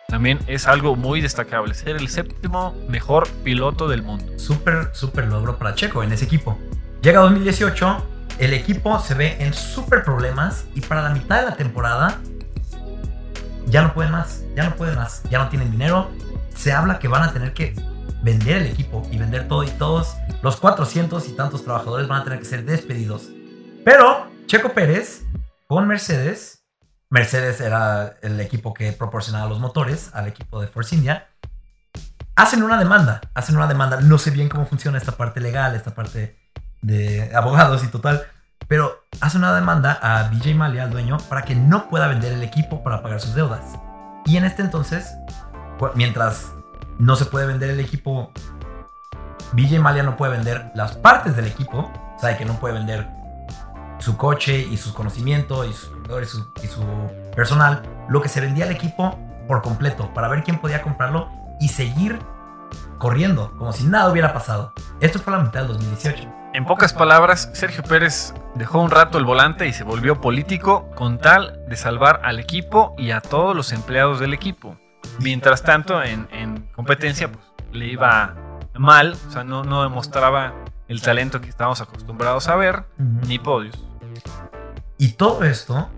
También 0.09 0.39
es 0.47 0.67
algo 0.67 0.95
muy 0.95 1.21
destacable, 1.21 1.73
ser 1.73 1.95
el 1.95 2.09
séptimo 2.09 2.75
mejor 2.89 3.27
piloto 3.43 3.87
del 3.87 4.01
mundo. 4.01 4.33
Súper, 4.37 4.89
súper 4.91 5.27
logro 5.27 5.57
para 5.57 5.75
Checo 5.75 6.03
en 6.03 6.11
ese 6.11 6.25
equipo. 6.25 6.57
Llega 7.01 7.21
2018, 7.21 8.05
el 8.39 8.53
equipo 8.53 8.99
se 8.99 9.13
ve 9.13 9.37
en 9.39 9.53
súper 9.53 10.03
problemas 10.03 10.65
y 10.75 10.81
para 10.81 11.03
la 11.03 11.11
mitad 11.11 11.41
de 11.41 11.49
la 11.51 11.55
temporada 11.55 12.19
ya 13.69 13.81
no 13.81 13.93
pueden 13.93 14.11
más, 14.11 14.43
ya 14.55 14.63
no 14.63 14.75
pueden 14.75 14.95
más, 14.95 15.23
ya 15.29 15.39
no 15.39 15.49
tienen 15.49 15.71
dinero. 15.71 16.09
Se 16.55 16.73
habla 16.73 16.99
que 16.99 17.07
van 17.07 17.23
a 17.23 17.33
tener 17.33 17.53
que 17.53 17.75
vender 18.21 18.57
el 18.57 18.67
equipo 18.67 19.07
y 19.11 19.17
vender 19.17 19.47
todo 19.47 19.63
y 19.63 19.69
todos 19.69 20.15
los 20.41 20.57
400 20.57 21.27
y 21.27 21.33
tantos 21.33 21.63
trabajadores 21.63 22.07
van 22.07 22.21
a 22.21 22.23
tener 22.23 22.39
que 22.39 22.45
ser 22.45 22.65
despedidos. 22.65 23.29
Pero 23.85 24.27
Checo 24.45 24.73
Pérez 24.73 25.23
con 25.67 25.87
Mercedes, 25.87 26.65
Mercedes 27.09 27.61
era 27.61 28.17
el 28.21 28.39
equipo 28.39 28.73
que 28.73 28.91
proporcionaba 28.91 29.47
los 29.47 29.59
motores 29.59 30.09
al 30.13 30.27
equipo 30.27 30.59
de 30.59 30.67
Force 30.67 30.95
India, 30.95 31.29
hacen 32.35 32.63
una 32.63 32.77
demanda, 32.77 33.21
hacen 33.33 33.55
una 33.55 33.67
demanda, 33.67 34.01
no 34.01 34.17
sé 34.17 34.31
bien 34.31 34.49
cómo 34.49 34.65
funciona 34.65 34.97
esta 34.97 35.13
parte 35.13 35.39
legal, 35.39 35.75
esta 35.75 35.93
parte 35.93 36.37
de 36.81 37.31
abogados 37.35 37.83
y 37.83 37.87
total, 37.87 38.25
pero 38.69 39.03
hace 39.19 39.37
una 39.37 39.53
demanda 39.53 39.99
a 40.01 40.29
BJ 40.29 40.53
Malia, 40.53 40.83
al 40.83 40.91
dueño, 40.91 41.17
para 41.27 41.41
que 41.41 41.55
no 41.55 41.89
pueda 41.89 42.07
vender 42.07 42.31
el 42.31 42.43
equipo 42.43 42.83
para 42.83 43.01
pagar 43.01 43.19
sus 43.19 43.33
deudas. 43.33 43.61
Y 44.25 44.37
en 44.37 44.45
este 44.45 44.61
entonces, 44.61 45.17
mientras 45.95 46.53
no 46.99 47.15
se 47.15 47.25
puede 47.25 47.47
vender 47.47 47.71
el 47.71 47.79
equipo, 47.79 48.31
BJ 49.53 49.79
Malia 49.79 50.03
no 50.03 50.15
puede 50.15 50.33
vender 50.33 50.71
las 50.75 50.95
partes 50.95 51.35
del 51.35 51.47
equipo, 51.47 51.91
sabe 52.21 52.37
que 52.37 52.45
no 52.45 52.59
puede 52.59 52.75
vender 52.75 53.07
su 53.97 54.15
coche 54.17 54.59
y 54.59 54.77
sus 54.77 54.93
conocimientos 54.93 55.67
y 55.67 55.73
su, 55.73 56.53
y 56.63 56.67
su 56.67 56.85
personal, 57.35 57.81
lo 58.07 58.21
que 58.21 58.29
se 58.29 58.39
vendía 58.39 58.65
al 58.65 58.71
equipo 58.71 59.17
por 59.47 59.63
completo, 59.63 60.13
para 60.13 60.27
ver 60.27 60.43
quién 60.43 60.59
podía 60.59 60.83
comprarlo 60.83 61.27
y 61.59 61.69
seguir 61.69 62.19
corriendo, 62.97 63.51
como 63.57 63.73
si 63.73 63.85
nada 63.85 64.11
hubiera 64.11 64.33
pasado. 64.33 64.73
Esto 64.99 65.19
fue 65.19 65.33
la 65.33 65.39
mitad 65.39 65.61
del 65.61 65.69
2018. 65.69 66.33
En 66.53 66.65
pocas 66.65 66.93
palabras, 66.93 67.49
Sergio 67.53 67.83
Pérez 67.83 68.33
dejó 68.55 68.81
un 68.81 68.89
rato 68.89 69.17
el 69.17 69.25
volante 69.25 69.67
y 69.67 69.73
se 69.73 69.83
volvió 69.83 70.19
político 70.19 70.89
con 70.95 71.19
tal 71.19 71.59
de 71.67 71.75
salvar 71.75 72.21
al 72.23 72.39
equipo 72.39 72.95
y 72.97 73.11
a 73.11 73.21
todos 73.21 73.55
los 73.55 73.71
empleados 73.71 74.19
del 74.19 74.33
equipo. 74.33 74.77
Mientras 75.19 75.63
tanto, 75.63 76.01
en, 76.01 76.69
competencia, 76.75 77.31
pues, 77.31 77.45
le 77.71 77.87
iba 77.87 78.35
mal, 78.73 79.15
o 79.27 79.31
sea, 79.31 79.43
no, 79.43 79.63
no 79.63 79.83
demostraba 79.83 80.53
el 80.87 81.01
talento 81.01 81.39
que 81.39 81.49
estábamos 81.49 81.81
acostumbrados 81.81 82.47
a 82.47 82.55
ver, 82.55 82.85
ni 82.97 83.37
podios. 83.37 83.85
Y 84.97 85.13
todo 85.13 85.43
esto 85.43 85.89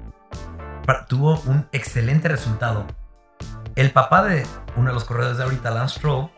tuvo 1.07 1.39
un 1.45 1.67
excelente 1.71 2.27
resultado. 2.27 2.85
El 3.75 3.91
papá 3.91 4.23
de 4.23 4.45
uno 4.75 4.89
de 4.89 4.93
los 4.93 5.05
corredores 5.05 5.37
de 5.37 5.43
ahorita, 5.43 5.71
Lance 5.71 5.97
Stroll, 5.97 6.29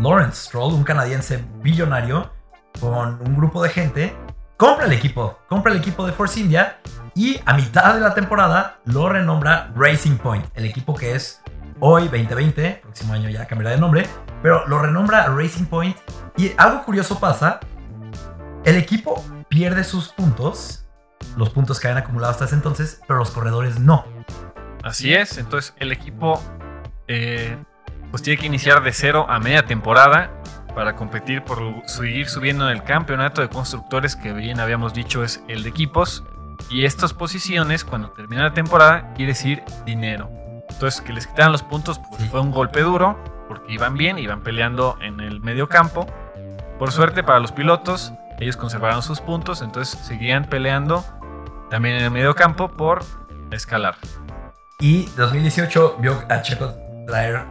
Lawrence 0.00 0.46
Stroll, 0.46 0.72
un 0.72 0.84
canadiense 0.84 1.44
billonario, 1.62 2.32
con 2.80 3.20
un 3.20 3.36
grupo 3.36 3.62
de 3.62 3.68
gente, 3.68 4.16
compra 4.56 4.86
el 4.86 4.92
equipo, 4.92 5.38
compra 5.48 5.72
el 5.72 5.78
equipo 5.78 6.06
de 6.06 6.12
Force 6.12 6.40
India 6.40 6.80
y 7.14 7.40
a 7.44 7.54
mitad 7.54 7.94
de 7.94 8.00
la 8.00 8.14
temporada 8.14 8.80
lo 8.86 9.08
renombra 9.08 9.72
Racing 9.76 10.16
Point, 10.16 10.46
el 10.54 10.64
equipo 10.64 10.94
que 10.94 11.14
es 11.14 11.42
hoy 11.80 12.04
2020, 12.04 12.80
próximo 12.82 13.12
año 13.12 13.28
ya 13.28 13.46
cambiará 13.46 13.74
de 13.74 13.80
nombre, 13.80 14.06
pero 14.42 14.66
lo 14.66 14.78
renombra 14.78 15.26
Racing 15.26 15.66
Point 15.66 15.96
y 16.36 16.52
algo 16.56 16.84
curioso 16.84 17.20
pasa, 17.20 17.60
el 18.64 18.76
equipo 18.76 19.22
pierde 19.48 19.84
sus 19.84 20.08
puntos, 20.08 20.86
los 21.36 21.50
puntos 21.50 21.78
que 21.78 21.88
habían 21.88 22.02
acumulado 22.02 22.32
hasta 22.32 22.46
ese 22.46 22.54
entonces, 22.54 23.00
pero 23.06 23.18
los 23.18 23.30
corredores 23.30 23.78
no. 23.78 24.04
Así 24.82 25.12
es, 25.12 25.36
entonces 25.36 25.74
el 25.78 25.92
equipo 25.92 26.42
eh, 27.06 27.62
pues 28.10 28.22
tiene 28.22 28.40
que 28.40 28.46
iniciar 28.46 28.82
de 28.82 28.92
cero 28.92 29.26
a 29.28 29.38
media 29.38 29.64
temporada 29.64 30.30
para 30.74 30.96
competir 30.96 31.42
por 31.42 31.60
seguir 31.86 32.28
subiendo 32.28 32.68
en 32.68 32.76
el 32.76 32.84
campeonato 32.84 33.42
de 33.42 33.48
constructores 33.48 34.16
que 34.16 34.32
bien 34.32 34.60
habíamos 34.60 34.94
dicho 34.94 35.24
es 35.24 35.42
el 35.48 35.62
de 35.62 35.68
equipos. 35.68 36.24
Y 36.68 36.84
estas 36.84 37.12
posiciones, 37.12 37.84
cuando 37.84 38.10
termina 38.10 38.42
la 38.42 38.54
temporada, 38.54 39.12
quiere 39.14 39.32
decir 39.32 39.62
dinero. 39.84 40.30
Entonces, 40.68 41.00
que 41.00 41.12
les 41.12 41.26
quitaran 41.26 41.52
los 41.52 41.62
puntos 41.62 42.00
pues, 42.10 42.30
fue 42.30 42.40
un 42.40 42.50
golpe 42.50 42.80
duro, 42.80 43.18
porque 43.48 43.72
iban 43.72 43.96
bien, 43.96 44.18
iban 44.18 44.42
peleando 44.42 44.96
en 45.00 45.20
el 45.20 45.40
medio 45.40 45.68
campo. 45.68 46.06
Por 46.78 46.92
suerte 46.92 47.22
para 47.22 47.40
los 47.40 47.52
pilotos, 47.52 48.12
ellos 48.38 48.56
conservaron 48.56 49.02
sus 49.02 49.20
puntos, 49.20 49.62
entonces 49.62 49.98
seguían 50.04 50.44
peleando 50.44 51.04
también 51.70 51.96
en 51.96 52.04
el 52.04 52.10
medio 52.10 52.34
campo 52.34 52.68
por 52.68 53.04
escalar. 53.50 53.96
Y 54.78 55.06
2018 55.16 55.96
vio 56.00 56.22
a 56.28 56.40
Checo 56.40 56.74
traer 57.06 57.44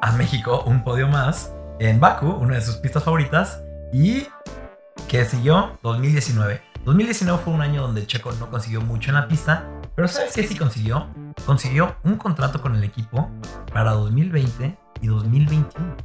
a 0.00 0.12
México 0.12 0.62
un 0.66 0.84
podio 0.84 1.08
más 1.08 1.52
en 1.78 2.00
Baku, 2.00 2.28
una 2.28 2.54
de 2.54 2.60
sus 2.60 2.76
pistas 2.76 3.04
favoritas, 3.04 3.62
y 3.92 4.26
que 5.08 5.24
siguió 5.24 5.78
2019. 5.82 6.62
2019 6.84 7.42
fue 7.42 7.52
un 7.52 7.62
año 7.62 7.82
donde 7.82 8.06
Checo 8.06 8.32
no 8.32 8.48
consiguió 8.50 8.80
mucho 8.80 9.10
en 9.10 9.16
la 9.16 9.28
pista, 9.28 9.68
pero 9.94 10.08
¿sabes 10.08 10.34
qué 10.34 10.46
sí 10.46 10.56
consiguió? 10.56 11.08
Consiguió 11.44 11.96
un 12.04 12.16
contrato 12.16 12.60
con 12.60 12.76
el 12.76 12.84
equipo 12.84 13.30
para 13.72 13.92
2020 13.92 14.78
y 15.00 15.06
2021. 15.06 15.96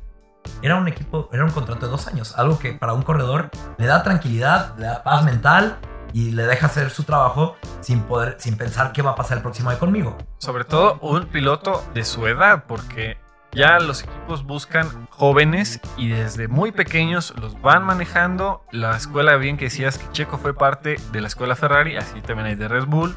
Era 0.61 0.75
un 0.77 0.87
equipo, 0.87 1.29
era 1.31 1.43
un 1.43 1.51
contrato 1.51 1.85
de 1.85 1.91
dos 1.91 2.07
años, 2.07 2.33
algo 2.37 2.57
que 2.57 2.73
para 2.73 2.93
un 2.93 3.03
corredor 3.03 3.49
le 3.77 3.85
da 3.85 4.03
tranquilidad, 4.03 4.75
le 4.77 4.87
da 4.87 5.03
paz 5.03 5.23
mental 5.23 5.77
y 6.13 6.31
le 6.31 6.43
deja 6.43 6.65
hacer 6.65 6.89
su 6.89 7.03
trabajo 7.03 7.55
sin 7.81 8.01
poder, 8.01 8.35
sin 8.39 8.57
pensar 8.57 8.91
qué 8.91 9.01
va 9.01 9.11
a 9.11 9.15
pasar 9.15 9.37
el 9.37 9.43
próximo 9.43 9.69
año 9.69 9.79
conmigo. 9.79 10.17
Sobre 10.39 10.65
todo 10.65 10.97
un 11.01 11.25
piloto 11.27 11.83
de 11.93 12.03
su 12.03 12.27
edad, 12.27 12.65
porque 12.67 13.17
ya 13.53 13.79
los 13.79 14.03
equipos 14.03 14.45
buscan 14.45 15.07
jóvenes 15.09 15.79
y 15.97 16.09
desde 16.09 16.47
muy 16.47 16.71
pequeños 16.71 17.33
los 17.39 17.59
van 17.61 17.83
manejando. 17.83 18.63
La 18.71 18.95
escuela, 18.95 19.35
bien 19.35 19.57
que 19.57 19.65
decías 19.65 19.97
que 19.97 20.11
Checo 20.11 20.37
fue 20.37 20.53
parte 20.53 20.97
de 21.11 21.21
la 21.21 21.27
escuela 21.27 21.55
Ferrari, 21.55 21.97
así 21.97 22.21
también 22.21 22.47
hay 22.47 22.55
de 22.55 22.67
Red 22.67 22.85
Bull, 22.85 23.15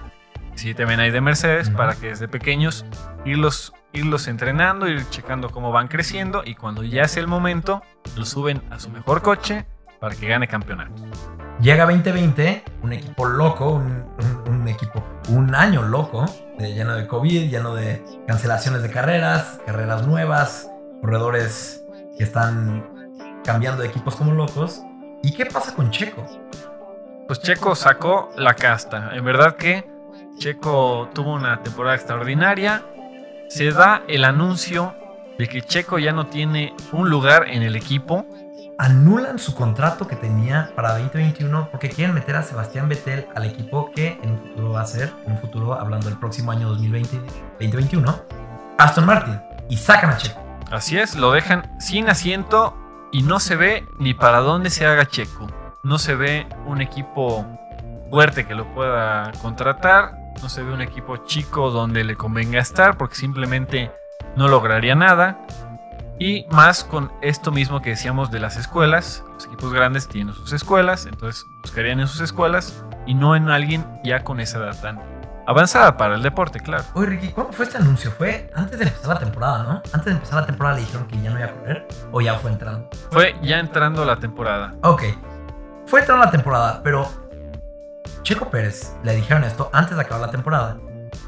así 0.52 0.74
también 0.74 1.00
hay 1.00 1.10
de 1.10 1.20
Mercedes, 1.20 1.70
para 1.70 1.94
que 1.94 2.08
desde 2.08 2.28
pequeños 2.28 2.84
irlos, 3.24 3.72
irlos 3.92 4.28
entrenando, 4.28 4.88
ir 4.88 5.08
checando 5.10 5.50
cómo 5.50 5.72
van 5.72 5.88
creciendo 5.88 6.42
y 6.44 6.54
cuando 6.54 6.82
ya 6.82 7.06
sea 7.08 7.22
el 7.22 7.28
momento, 7.28 7.82
los 8.16 8.28
suben 8.28 8.62
a 8.70 8.78
su 8.78 8.90
mejor 8.90 9.22
coche 9.22 9.66
para 10.00 10.14
que 10.14 10.26
gane 10.26 10.48
campeonatos. 10.48 11.02
Llega 11.64 11.86
2020, 11.86 12.62
un 12.82 12.92
equipo 12.92 13.24
loco, 13.24 13.70
un, 13.70 14.68
equipo, 14.68 15.02
un 15.30 15.54
año 15.54 15.80
loco, 15.80 16.26
lleno 16.58 16.94
de 16.94 17.06
COVID, 17.06 17.48
lleno 17.48 17.74
de 17.74 18.04
cancelaciones 18.26 18.82
de 18.82 18.90
carreras, 18.90 19.62
carreras 19.64 20.06
nuevas, 20.06 20.70
corredores 21.00 21.82
que 22.18 22.24
están 22.24 22.86
cambiando 23.44 23.80
de 23.80 23.88
equipos 23.88 24.14
como 24.14 24.32
locos. 24.32 24.82
¿Y 25.22 25.32
qué 25.32 25.46
pasa 25.46 25.74
con 25.74 25.90
Checo? 25.90 26.26
Pues 27.26 27.40
Checo 27.40 27.74
sacó 27.74 28.28
la 28.36 28.52
casta. 28.52 29.12
En 29.14 29.24
verdad 29.24 29.56
que 29.56 29.86
Checo 30.36 31.08
tuvo 31.14 31.32
una 31.32 31.62
temporada 31.62 31.96
extraordinaria. 31.96 32.84
Se 33.48 33.70
da 33.70 34.02
el 34.06 34.26
anuncio 34.26 34.94
de 35.38 35.48
que 35.48 35.62
Checo 35.62 35.98
ya 35.98 36.12
no 36.12 36.26
tiene 36.26 36.74
un 36.92 37.08
lugar 37.08 37.48
en 37.48 37.62
el 37.62 37.74
equipo 37.74 38.26
anulan 38.78 39.38
su 39.38 39.54
contrato 39.54 40.06
que 40.06 40.16
tenía 40.16 40.70
para 40.74 40.98
2021 40.98 41.68
porque 41.70 41.88
quieren 41.88 42.14
meter 42.14 42.36
a 42.36 42.42
Sebastián 42.42 42.88
Vettel 42.88 43.26
al 43.34 43.44
equipo 43.44 43.90
que 43.92 44.18
en 44.22 44.32
un 44.32 44.38
futuro 44.38 44.70
va 44.72 44.80
a 44.80 44.86
ser, 44.86 45.12
en 45.26 45.32
un 45.32 45.38
futuro 45.38 45.74
hablando 45.74 46.08
del 46.08 46.18
próximo 46.18 46.50
año 46.50 46.68
2020, 46.68 47.16
2021, 47.60 48.20
Aston 48.78 49.06
Martin 49.06 49.40
y 49.68 49.76
sacan 49.76 50.10
a 50.10 50.16
Checo. 50.16 50.40
Así 50.70 50.98
es, 50.98 51.14
lo 51.16 51.32
dejan 51.32 51.78
sin 51.78 52.08
asiento 52.08 52.76
y 53.12 53.22
no 53.22 53.38
se 53.38 53.56
ve 53.56 53.84
ni 53.98 54.14
para 54.14 54.40
dónde 54.40 54.70
se 54.70 54.86
haga 54.86 55.06
Checo. 55.06 55.46
No 55.82 55.98
se 55.98 56.14
ve 56.14 56.46
un 56.66 56.80
equipo 56.80 57.46
fuerte 58.10 58.46
que 58.46 58.54
lo 58.54 58.66
pueda 58.74 59.30
contratar, 59.42 60.16
no 60.42 60.48
se 60.48 60.62
ve 60.62 60.72
un 60.72 60.80
equipo 60.80 61.18
chico 61.18 61.70
donde 61.70 62.04
le 62.04 62.16
convenga 62.16 62.58
estar 62.58 62.96
porque 62.96 63.14
simplemente 63.14 63.92
no 64.36 64.48
lograría 64.48 64.94
nada. 64.94 65.38
Y 66.18 66.46
más 66.50 66.84
con 66.84 67.12
esto 67.22 67.50
mismo 67.50 67.82
que 67.82 67.90
decíamos 67.90 68.30
de 68.30 68.40
las 68.40 68.56
escuelas, 68.56 69.24
los 69.34 69.46
equipos 69.46 69.72
grandes 69.72 70.06
tienen 70.06 70.34
sus 70.34 70.52
escuelas, 70.52 71.06
entonces 71.06 71.44
buscarían 71.62 72.00
en 72.00 72.06
sus 72.06 72.20
escuelas 72.20 72.84
y 73.06 73.14
no 73.14 73.34
en 73.34 73.50
alguien 73.50 73.84
ya 74.04 74.22
con 74.22 74.38
esa 74.40 74.58
edad 74.58 74.80
tan 74.80 75.00
avanzada 75.46 75.96
para 75.96 76.14
el 76.14 76.22
deporte, 76.22 76.60
claro. 76.60 76.84
Oye, 76.94 77.06
Ricky, 77.06 77.28
¿cuándo 77.32 77.52
fue 77.52 77.64
este 77.64 77.78
anuncio? 77.78 78.10
Fue 78.12 78.50
antes 78.54 78.78
de 78.78 78.84
empezar 78.86 79.08
la 79.08 79.18
temporada, 79.18 79.62
¿no? 79.64 79.70
Antes 79.92 80.04
de 80.04 80.12
empezar 80.12 80.40
la 80.40 80.46
temporada 80.46 80.76
le 80.76 80.82
dijeron 80.82 81.06
que 81.06 81.20
ya 81.20 81.30
no 81.30 81.38
iba 81.38 81.48
a 81.48 81.52
correr 81.52 81.88
o 82.12 82.20
ya 82.20 82.34
fue 82.36 82.52
entrando. 82.52 82.88
Fue 83.10 83.34
ya 83.42 83.58
entrando 83.58 84.04
la 84.04 84.16
temporada. 84.16 84.74
Ok, 84.82 85.02
fue 85.86 86.00
entrando 86.00 86.24
la 86.24 86.30
temporada, 86.30 86.80
pero 86.82 87.10
Checo 88.22 88.48
Pérez 88.50 88.96
le 89.02 89.14
dijeron 89.14 89.44
esto 89.44 89.68
antes 89.72 89.96
de 89.96 90.02
acabar 90.02 90.22
la 90.22 90.30
temporada 90.30 90.78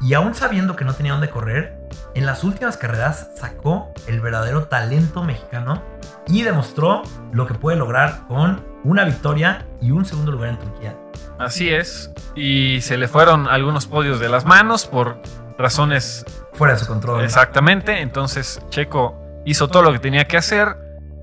y 0.01 0.13
aún 0.13 0.33
sabiendo 0.33 0.75
que 0.75 0.85
no 0.85 0.93
tenía 0.93 1.11
dónde 1.11 1.29
correr, 1.29 1.76
en 2.15 2.25
las 2.25 2.43
últimas 2.43 2.77
carreras 2.77 3.29
sacó 3.35 3.91
el 4.07 4.21
verdadero 4.21 4.65
talento 4.65 5.23
mexicano 5.23 5.83
y 6.27 6.43
demostró 6.43 7.03
lo 7.31 7.45
que 7.47 7.53
puede 7.53 7.77
lograr 7.77 8.25
con 8.27 8.65
una 8.83 9.05
victoria 9.05 9.65
y 9.81 9.91
un 9.91 10.05
segundo 10.05 10.31
lugar 10.31 10.49
en 10.49 10.59
Turquía. 10.59 10.97
Así 11.39 11.69
es, 11.69 12.11
y 12.35 12.81
se 12.81 12.97
le 12.97 13.07
fueron 13.07 13.47
algunos 13.47 13.85
podios 13.85 14.19
de 14.19 14.29
las 14.29 14.45
manos 14.45 14.87
por 14.87 15.21
razones 15.57 16.25
fuera 16.53 16.73
de 16.73 16.79
su 16.79 16.87
control. 16.87 17.23
Exactamente, 17.23 18.01
entonces 18.01 18.61
Checo 18.69 19.15
hizo 19.45 19.67
todo 19.67 19.83
lo 19.83 19.93
que 19.93 19.99
tenía 19.99 20.25
que 20.25 20.37
hacer 20.37 20.75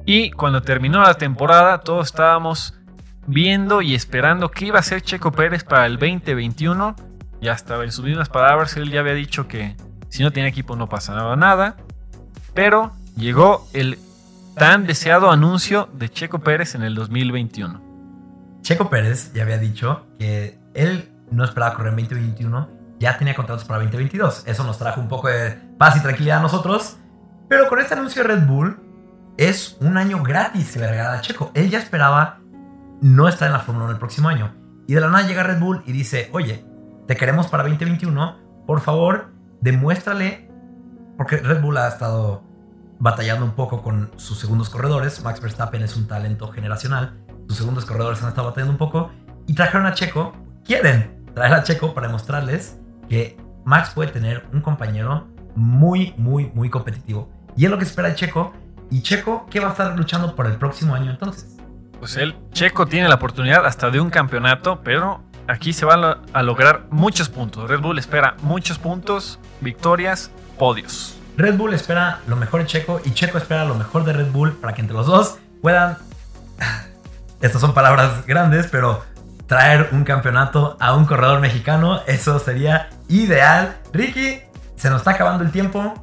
y 0.07 0.31
cuando 0.31 0.63
terminó 0.63 1.03
la 1.03 1.15
temporada 1.15 1.81
todos 1.81 2.07
estábamos 2.07 2.75
viendo 3.27 3.83
y 3.83 3.95
esperando 3.95 4.51
qué 4.51 4.67
iba 4.67 4.77
a 4.77 4.81
hacer 4.81 5.03
Checo 5.03 5.33
Pérez 5.33 5.65
para 5.65 5.87
el 5.87 5.99
2021 5.99 6.95
ya 7.45 7.53
estaba 7.53 7.85
en 7.85 7.93
sus 7.93 8.05
mismas 8.05 8.29
palabras, 8.29 8.77
él 8.77 8.91
ya 8.91 9.01
había 9.01 9.13
dicho 9.13 9.47
que 9.47 9.77
si 10.15 10.23
no 10.23 10.31
tiene 10.31 10.49
equipo 10.49 10.77
no 10.77 10.89
pasaba 10.89 11.35
nada. 11.35 11.77
Pero 12.55 12.93
llegó 13.17 13.67
el 13.73 13.99
tan 14.55 14.87
deseado 14.87 15.29
anuncio 15.33 15.89
de 15.93 16.09
Checo 16.09 16.39
Pérez 16.39 16.77
en 16.77 16.85
el 16.85 16.95
2021. 16.95 17.83
Checo 18.63 18.89
Pérez 18.89 19.33
ya 19.35 19.43
había 19.43 19.59
dicho 19.59 20.07
que 20.17 20.57
él 20.73 21.11
no 21.33 21.43
esperaba 21.43 21.75
correr 21.75 21.95
en 21.95 22.05
2021, 22.05 22.69
ya 23.01 23.19
tenía 23.19 23.35
contratos 23.35 23.65
para 23.65 23.81
2022. 23.81 24.45
Eso 24.47 24.63
nos 24.63 24.79
trajo 24.79 25.01
un 25.01 25.09
poco 25.09 25.27
de 25.27 25.51
paz 25.79 25.97
y 25.97 26.01
tranquilidad 26.01 26.39
a 26.39 26.43
nosotros. 26.43 26.97
Pero 27.49 27.67
con 27.67 27.81
este 27.81 27.95
anuncio 27.95 28.23
de 28.23 28.29
Red 28.29 28.47
Bull, 28.47 28.79
es 29.37 29.77
un 29.81 29.99
año 29.99 30.23
gratis 30.23 30.71
que 30.71 30.79
le 30.79 30.91
regala 30.91 31.15
a 31.15 31.21
Checo. 31.23 31.51
Él 31.55 31.71
ya 31.71 31.81
esperaba 31.81 32.39
no 33.03 33.27
estar 33.27 33.49
en 33.49 33.55
la 33.55 33.59
Fórmula 33.59 33.87
1 33.87 33.95
el 33.95 33.99
próximo 33.99 34.29
año. 34.29 34.55
Y 34.87 34.95
de 34.95 35.01
la 35.01 35.09
nada 35.09 35.27
llega 35.27 35.43
Red 35.43 35.59
Bull 35.59 35.83
y 35.87 35.91
dice, 35.91 36.31
oye, 36.33 36.65
te 37.09 37.17
queremos 37.17 37.49
para 37.49 37.65
2021, 37.65 38.65
por 38.65 38.81
favor, 38.81 39.34
demuéstrale, 39.65 40.47
porque 41.17 41.39
Red 41.39 41.63
Bull 41.63 41.79
ha 41.79 41.89
estado 41.89 42.45
batallando 42.99 43.47
un 43.47 43.53
poco 43.53 43.83
con 43.83 44.11
sus 44.17 44.39
segundos 44.39 44.69
corredores, 44.69 45.25
Max 45.25 45.41
Verstappen 45.41 45.83
es 45.83 45.97
un 45.97 46.07
talento 46.07 46.49
generacional, 46.49 47.15
sus 47.49 47.57
segundos 47.57 47.87
corredores 47.87 48.23
han 48.23 48.29
estado 48.29 48.49
batallando 48.49 48.73
un 48.73 48.79
poco, 48.79 49.11
y 49.47 49.55
trajeron 49.55 49.87
a 49.87 49.95
Checo, 49.95 50.35
quieren 50.65 51.25
traer 51.35 51.55
a 51.55 51.63
Checo 51.63 51.95
para 51.95 52.09
demostrarles 52.09 52.79
que 53.09 53.39
Max 53.65 53.93
puede 53.95 54.13
tener 54.13 54.47
un 54.53 54.61
compañero 54.61 55.29
muy, 55.57 56.15
muy, 56.19 56.51
muy 56.55 56.69
competitivo. 56.69 57.31
Y 57.57 57.65
es 57.65 57.71
lo 57.71 57.79
que 57.79 57.85
espera 57.85 58.15
Checo, 58.15 58.53
y 58.91 59.01
Checo, 59.01 59.47
¿qué 59.51 59.61
va 59.61 59.69
a 59.69 59.71
estar 59.71 59.97
luchando 59.97 60.37
por 60.37 60.47
el 60.47 60.57
próximo 60.57 60.95
año 60.95 61.11
entonces? 61.11 61.57
Pues 61.99 62.19
el 62.19 62.37
Checo 62.53 62.85
tiene 62.85 63.09
la 63.09 63.15
oportunidad 63.15 63.65
hasta 63.65 63.91
de 63.91 63.99
un 63.99 64.11
campeonato, 64.11 64.83
pero 64.85 65.23
aquí 65.49 65.73
se 65.73 65.85
van 65.85 66.19
a 66.33 66.43
lograr 66.43 66.85
muchos 66.91 67.29
puntos. 67.29 67.69
Red 67.69 67.81
Bull 67.81 67.99
espera 67.99 68.37
muchos 68.43 68.79
puntos, 68.79 69.39
victorias, 69.61 70.31
podios. 70.59 71.17
Red 71.37 71.57
Bull 71.57 71.75
espera 71.75 72.21
lo 72.27 72.37
mejor 72.37 72.61
de 72.61 72.67
Checo 72.67 73.01
y 73.05 73.13
Checo 73.13 73.39
espera 73.39 73.65
lo 73.65 73.75
mejor 73.75 74.05
de 74.05 74.13
Red 74.13 74.31
Bull 74.31 74.53
para 74.53 74.75
que 74.75 74.83
entre 74.83 74.97
los 74.97 75.07
dos 75.07 75.39
puedan, 75.61 75.99
estas 77.41 77.61
son 77.61 77.75
palabras 77.75 78.25
grandes, 78.27 78.69
pero 78.71 79.03
traer 79.47 79.89
un 79.93 80.05
campeonato 80.05 80.77
a 80.81 80.95
un 80.95 81.05
corredor 81.05 81.41
mexicano, 81.41 82.03
eso 82.07 82.39
sería 82.39 82.89
ideal. 83.09 83.77
Ricky, 83.93 84.41
se 84.77 84.91
nos 84.91 85.01
está 85.01 85.13
acabando 85.13 85.45
el 85.45 85.51
tiempo. 85.51 85.95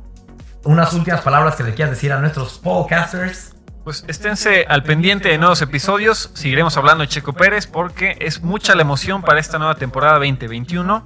Unas 0.63 0.93
últimas 0.93 1.21
palabras 1.21 1.55
que 1.55 1.63
le 1.63 1.73
quieras 1.73 1.91
decir 1.95 2.13
a 2.13 2.19
nuestros 2.19 2.59
podcasters. 2.59 3.55
Pues 3.83 4.05
esténse 4.07 4.65
al 4.69 4.83
pendiente 4.83 5.29
de 5.29 5.39
nuevos 5.39 5.61
episodios. 5.63 6.29
Seguiremos 6.35 6.77
hablando 6.77 7.01
de 7.01 7.07
Checo 7.07 7.33
Pérez 7.33 7.65
porque 7.65 8.15
es 8.19 8.43
mucha 8.43 8.75
la 8.75 8.83
emoción 8.83 9.23
para 9.23 9.39
esta 9.39 9.57
nueva 9.57 9.73
temporada 9.73 10.19
2021. 10.19 11.03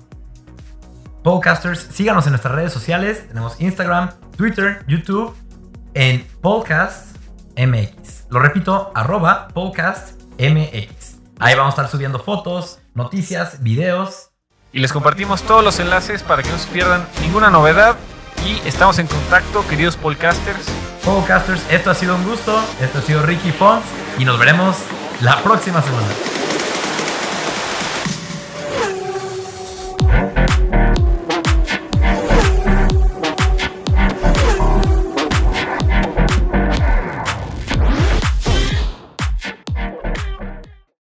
Podcasters, 1.23 1.87
síganos 1.91 2.25
en 2.25 2.33
nuestras 2.33 2.53
redes 2.53 2.73
sociales. 2.73 3.29
Tenemos 3.29 3.61
Instagram, 3.61 4.11
Twitter, 4.35 4.83
YouTube, 4.87 5.33
en 5.93 6.27
Podcast 6.41 7.15
MX. 7.55 8.25
Lo 8.29 8.39
repito, 8.39 8.91
arroba 8.93 9.47
Podcast 9.53 10.21
MX. 10.37 11.19
Ahí 11.39 11.55
vamos 11.55 11.73
a 11.73 11.81
estar 11.81 11.87
subiendo 11.87 12.19
fotos, 12.19 12.79
noticias, 12.93 13.63
videos. 13.63 14.31
Y 14.73 14.79
les 14.79 14.91
compartimos 14.91 15.43
todos 15.43 15.63
los 15.63 15.79
enlaces 15.79 16.23
para 16.23 16.43
que 16.43 16.49
no 16.49 16.57
se 16.57 16.69
pierdan 16.69 17.07
ninguna 17.21 17.49
novedad. 17.49 17.95
Y 18.43 18.67
estamos 18.67 18.99
en 18.99 19.07
contacto, 19.07 19.67
queridos 19.67 19.95
podcasters. 19.97 20.65
Podcasters, 21.03 21.61
esto 21.69 21.91
ha 21.91 21.95
sido 21.95 22.15
un 22.15 22.23
gusto. 22.23 22.59
Esto 22.81 22.99
ha 22.99 23.01
sido 23.01 23.21
Ricky 23.23 23.51
Fons. 23.51 23.83
Y 24.17 24.25
nos 24.25 24.37
veremos 24.37 24.77
la 25.21 25.41
próxima 25.43 25.81
semana. 25.81 26.07